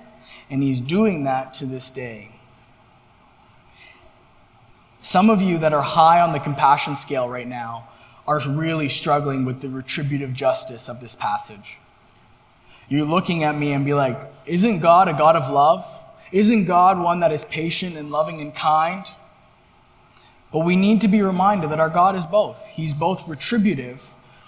and 0.50 0.62
He's 0.62 0.80
doing 0.80 1.24
that 1.24 1.54
to 1.54 1.66
this 1.66 1.90
day. 1.90 2.30
Some 5.02 5.30
of 5.30 5.40
you 5.40 5.58
that 5.58 5.72
are 5.72 5.82
high 5.82 6.20
on 6.20 6.32
the 6.32 6.40
compassion 6.40 6.96
scale 6.96 7.28
right 7.28 7.46
now 7.46 7.88
are 8.26 8.40
really 8.40 8.88
struggling 8.88 9.44
with 9.44 9.60
the 9.60 9.68
retributive 9.68 10.32
justice 10.32 10.88
of 10.88 11.00
this 11.00 11.14
passage. 11.14 11.78
You're 12.88 13.06
looking 13.06 13.44
at 13.44 13.56
me 13.56 13.72
and 13.72 13.84
be 13.84 13.94
like, 13.94 14.18
Isn't 14.46 14.78
God 14.78 15.08
a 15.08 15.12
God 15.12 15.36
of 15.36 15.52
love? 15.52 15.86
Isn't 16.32 16.64
God 16.64 16.98
one 16.98 17.20
that 17.20 17.32
is 17.32 17.44
patient 17.44 17.96
and 17.96 18.10
loving 18.10 18.40
and 18.40 18.54
kind? 18.54 19.04
But 20.52 20.60
we 20.60 20.76
need 20.76 21.00
to 21.02 21.08
be 21.08 21.22
reminded 21.22 21.70
that 21.70 21.80
our 21.80 21.90
God 21.90 22.16
is 22.16 22.24
both. 22.24 22.64
He's 22.66 22.94
both 22.94 23.26
retributive, 23.28 24.00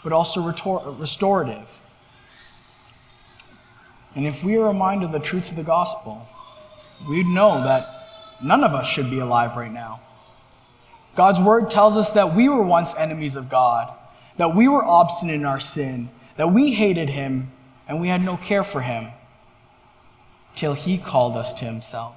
but 0.03 0.13
also 0.13 0.41
restorative. 0.43 1.69
And 4.15 4.27
if 4.27 4.43
we 4.43 4.57
are 4.57 4.67
reminded 4.67 5.07
of 5.07 5.13
the 5.13 5.19
truths 5.19 5.51
of 5.51 5.57
the 5.57 5.63
gospel, 5.63 6.27
we'd 7.09 7.27
know 7.27 7.63
that 7.63 7.89
none 8.43 8.65
of 8.65 8.75
us 8.75 8.87
should 8.87 9.11
be 9.11 9.19
alive 9.19 9.57
right 9.57 9.73
now. 9.73 10.01
God's 11.15 11.41
word 11.41 11.71
tells 11.71 11.97
us 11.97 12.13
that 12.13 12.35
we 12.35 12.49
were 12.49 12.63
once 12.63 12.95
enemies 12.97 13.37
of 13.37 13.49
God, 13.49 13.93
that 14.37 14.55
we 14.55 14.69
were 14.69 14.85
obstinate 14.85 15.37
in 15.37 15.45
our 15.45 15.61
sin, 15.61 16.11
that 16.37 16.53
we 16.53 16.73
hated 16.73 17.11
Him, 17.11 17.51
and 17.89 18.01
we 18.01 18.09
had 18.09 18.23
no 18.23 18.37
care 18.37 18.63
for 18.63 18.83
him 18.83 19.09
till 20.55 20.75
he 20.75 20.99
called 20.99 21.37
us 21.37 21.55
to 21.55 21.65
himself. 21.65 22.15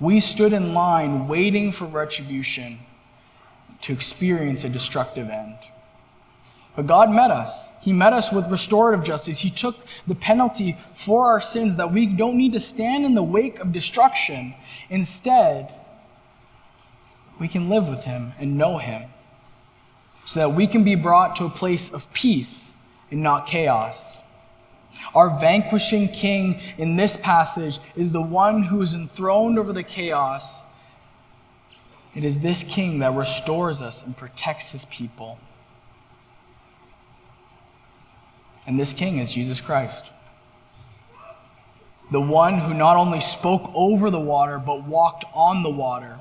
We 0.00 0.20
stood 0.20 0.52
in 0.52 0.74
line 0.74 1.28
waiting 1.28 1.70
for 1.72 1.84
retribution 1.84 2.80
to 3.82 3.92
experience 3.92 4.64
a 4.64 4.68
destructive 4.68 5.30
end. 5.30 5.56
But 6.74 6.86
God 6.86 7.10
met 7.10 7.30
us. 7.30 7.64
He 7.80 7.92
met 7.92 8.12
us 8.12 8.32
with 8.32 8.46
restorative 8.50 9.04
justice. 9.04 9.38
He 9.38 9.50
took 9.50 9.76
the 10.06 10.14
penalty 10.14 10.76
for 10.94 11.26
our 11.26 11.40
sins 11.40 11.76
that 11.76 11.92
we 11.92 12.06
don't 12.06 12.36
need 12.36 12.52
to 12.52 12.60
stand 12.60 13.04
in 13.04 13.14
the 13.14 13.22
wake 13.22 13.58
of 13.60 13.72
destruction. 13.72 14.54
Instead, 14.90 15.74
we 17.40 17.48
can 17.48 17.68
live 17.68 17.86
with 17.86 18.04
Him 18.04 18.32
and 18.38 18.56
know 18.56 18.78
Him 18.78 19.04
so 20.24 20.40
that 20.40 20.50
we 20.50 20.66
can 20.66 20.84
be 20.84 20.94
brought 20.94 21.36
to 21.36 21.44
a 21.44 21.50
place 21.50 21.90
of 21.90 22.12
peace 22.12 22.67
and 23.10 23.22
not 23.22 23.46
chaos. 23.46 24.18
Our 25.14 25.38
vanquishing 25.38 26.08
king 26.08 26.60
in 26.76 26.96
this 26.96 27.16
passage 27.16 27.78
is 27.96 28.12
the 28.12 28.20
one 28.20 28.64
who 28.64 28.82
is 28.82 28.92
enthroned 28.92 29.58
over 29.58 29.72
the 29.72 29.82
chaos. 29.82 30.54
It 32.14 32.24
is 32.24 32.40
this 32.40 32.62
king 32.64 32.98
that 32.98 33.14
restores 33.14 33.80
us 33.80 34.02
and 34.02 34.16
protects 34.16 34.70
his 34.70 34.84
people. 34.86 35.38
And 38.66 38.78
this 38.78 38.92
king 38.92 39.18
is 39.18 39.30
Jesus 39.30 39.60
Christ. 39.60 40.04
The 42.10 42.20
one 42.20 42.58
who 42.58 42.74
not 42.74 42.96
only 42.96 43.20
spoke 43.20 43.70
over 43.74 44.10
the 44.10 44.20
water, 44.20 44.58
but 44.58 44.84
walked 44.84 45.24
on 45.34 45.62
the 45.62 45.70
water, 45.70 46.18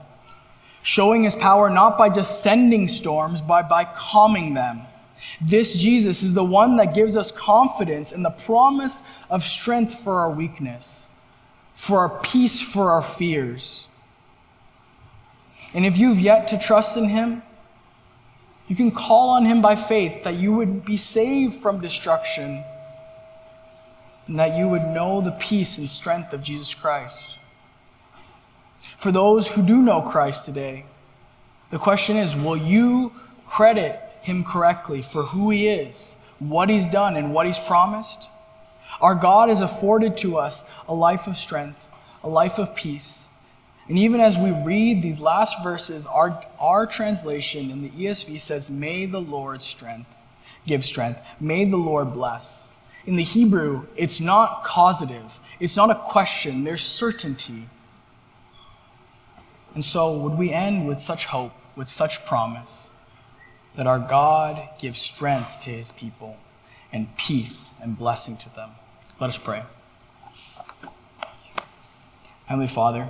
showing 0.81 1.23
his 1.23 1.35
power 1.35 1.69
not 1.69 1.97
by 1.97 2.09
just 2.09 2.41
sending 2.41 2.87
storms, 2.87 3.41
but 3.41 3.67
by 3.67 3.85
calming 3.85 4.53
them 4.53 4.86
this 5.41 5.73
Jesus 5.73 6.23
is 6.23 6.33
the 6.33 6.43
one 6.43 6.77
that 6.77 6.93
gives 6.93 7.15
us 7.15 7.31
confidence 7.31 8.11
and 8.11 8.23
the 8.23 8.29
promise 8.29 9.01
of 9.29 9.43
strength 9.43 9.95
for 9.99 10.19
our 10.19 10.31
weakness, 10.31 11.01
for 11.75 11.99
our 11.99 12.19
peace 12.19 12.61
for 12.61 12.91
our 12.91 13.03
fears. 13.03 13.87
And 15.73 15.85
if 15.85 15.97
you've 15.97 16.19
yet 16.19 16.47
to 16.49 16.57
trust 16.57 16.97
in 16.97 17.09
him, 17.09 17.43
you 18.67 18.75
can 18.75 18.91
call 18.91 19.29
on 19.29 19.45
him 19.45 19.61
by 19.61 19.75
faith 19.75 20.23
that 20.23 20.35
you 20.35 20.53
would 20.53 20.83
be 20.83 20.97
saved 20.97 21.61
from 21.61 21.81
destruction 21.81 22.63
and 24.27 24.39
that 24.39 24.57
you 24.57 24.67
would 24.67 24.85
know 24.87 25.21
the 25.21 25.31
peace 25.31 25.77
and 25.77 25.89
strength 25.89 26.33
of 26.33 26.43
Jesus 26.43 26.73
Christ. 26.73 27.37
For 28.97 29.11
those 29.11 29.47
who 29.47 29.61
do 29.61 29.81
know 29.81 30.01
Christ 30.01 30.45
today, 30.45 30.85
the 31.71 31.79
question 31.79 32.17
is 32.17 32.35
will 32.35 32.57
you 32.57 33.13
credit 33.45 34.01
him 34.27 34.43
correctly 34.43 35.01
for 35.01 35.23
who 35.23 35.49
he 35.49 35.67
is, 35.67 36.11
what 36.39 36.69
he's 36.69 36.87
done, 36.89 37.15
and 37.15 37.33
what 37.33 37.47
he's 37.47 37.59
promised, 37.59 38.27
our 39.01 39.15
God 39.15 39.49
has 39.49 39.61
afforded 39.61 40.17
to 40.17 40.37
us 40.37 40.63
a 40.87 40.93
life 40.93 41.27
of 41.27 41.37
strength, 41.37 41.79
a 42.23 42.29
life 42.29 42.59
of 42.59 42.75
peace, 42.75 43.19
And 43.89 43.97
even 43.97 44.19
as 44.19 44.37
we 44.37 44.51
read 44.51 45.01
these 45.01 45.19
last 45.19 45.63
verses, 45.63 46.05
our, 46.05 46.43
our 46.59 46.85
translation 46.85 47.71
in 47.71 47.81
the 47.81 47.89
ESV 47.89 48.41
says, 48.41 48.69
May 48.69 49.05
the 49.05 49.21
Lord 49.21 49.61
strength 49.63 50.09
give 50.65 50.83
strength. 50.83 51.21
May 51.39 51.63
the 51.63 51.77
Lord 51.77 52.13
bless. 52.13 52.63
In 53.05 53.15
the 53.15 53.23
Hebrew, 53.23 53.87
it's 53.95 54.19
not 54.19 54.65
causative, 54.65 55.39
it's 55.61 55.77
not 55.77 55.89
a 55.89 55.95
question, 55.95 56.65
there's 56.65 56.83
certainty. 56.83 57.69
And 59.73 59.85
so, 59.85 60.11
would 60.17 60.37
we 60.37 60.51
end 60.51 60.87
with 60.87 61.01
such 61.01 61.25
hope, 61.25 61.53
with 61.77 61.87
such 61.87 62.25
promise, 62.25 62.86
that 63.77 63.87
our 63.87 63.99
God 63.99 64.61
gives 64.79 64.99
strength 64.99 65.61
to 65.61 65.69
his 65.69 65.93
people 65.93 66.35
and 66.91 67.15
peace 67.15 67.67
and 67.81 67.97
blessing 67.97 68.35
to 68.37 68.53
them? 68.55 68.71
Let 69.21 69.29
us 69.29 69.37
pray. 69.37 69.63
Heavenly 72.47 72.67
Father, 72.67 73.07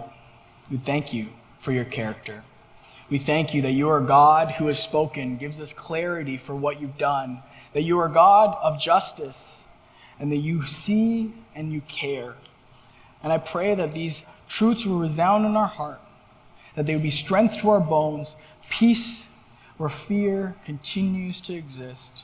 we 0.70 0.78
thank 0.78 1.14
you 1.14 1.28
for 1.60 1.72
your 1.72 1.86
character. 1.86 2.44
We 3.10 3.18
thank 3.18 3.54
you 3.54 3.62
that 3.62 3.72
you 3.72 3.90
are 3.90 4.02
God 4.02 4.52
who 4.52 4.68
has 4.68 4.80
spoken, 4.80 5.38
gives 5.38 5.62
us 5.62 5.72
clarity 5.72 6.38
for 6.38 6.56
what 6.56 6.82
you've 6.82 6.98
done, 6.98 7.42
that 7.74 7.84
you 7.84 7.98
are 8.00 8.10
God 8.10 8.58
of 8.62 8.80
justice, 8.80 9.42
and 10.20 10.32
that 10.32 10.38
you 10.38 10.68
see 10.68 11.34
and 11.56 11.72
you 11.72 11.82
care. 11.82 12.36
And 13.24 13.32
I 13.32 13.38
pray 13.38 13.76
that 13.76 13.94
these 13.94 14.24
truths 14.50 14.86
will 14.86 15.00
resound 15.00 15.46
in 15.46 15.56
our 15.56 15.68
heart, 15.68 16.02
that 16.76 16.86
they 16.86 16.96
will 16.96 17.04
be 17.04 17.12
strength 17.12 17.60
to 17.60 17.70
our 17.70 17.80
bones, 17.80 18.36
peace 18.70 19.22
where 19.78 19.90
fear 19.90 20.56
continues 20.66 21.40
to 21.42 21.54
exist, 21.54 22.24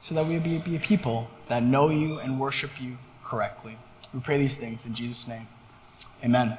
so 0.00 0.14
that 0.14 0.26
we 0.26 0.38
be, 0.38 0.58
be 0.58 0.76
a 0.76 0.80
people 0.80 1.28
that 1.48 1.62
know 1.62 1.88
you 1.88 2.18
and 2.18 2.38
worship 2.38 2.70
you 2.80 2.96
correctly. 3.24 3.76
We 4.12 4.20
pray 4.20 4.38
these 4.38 4.56
things 4.56 4.84
in 4.86 4.94
Jesus' 4.94 5.26
name. 5.26 5.46
Amen. 6.24 6.58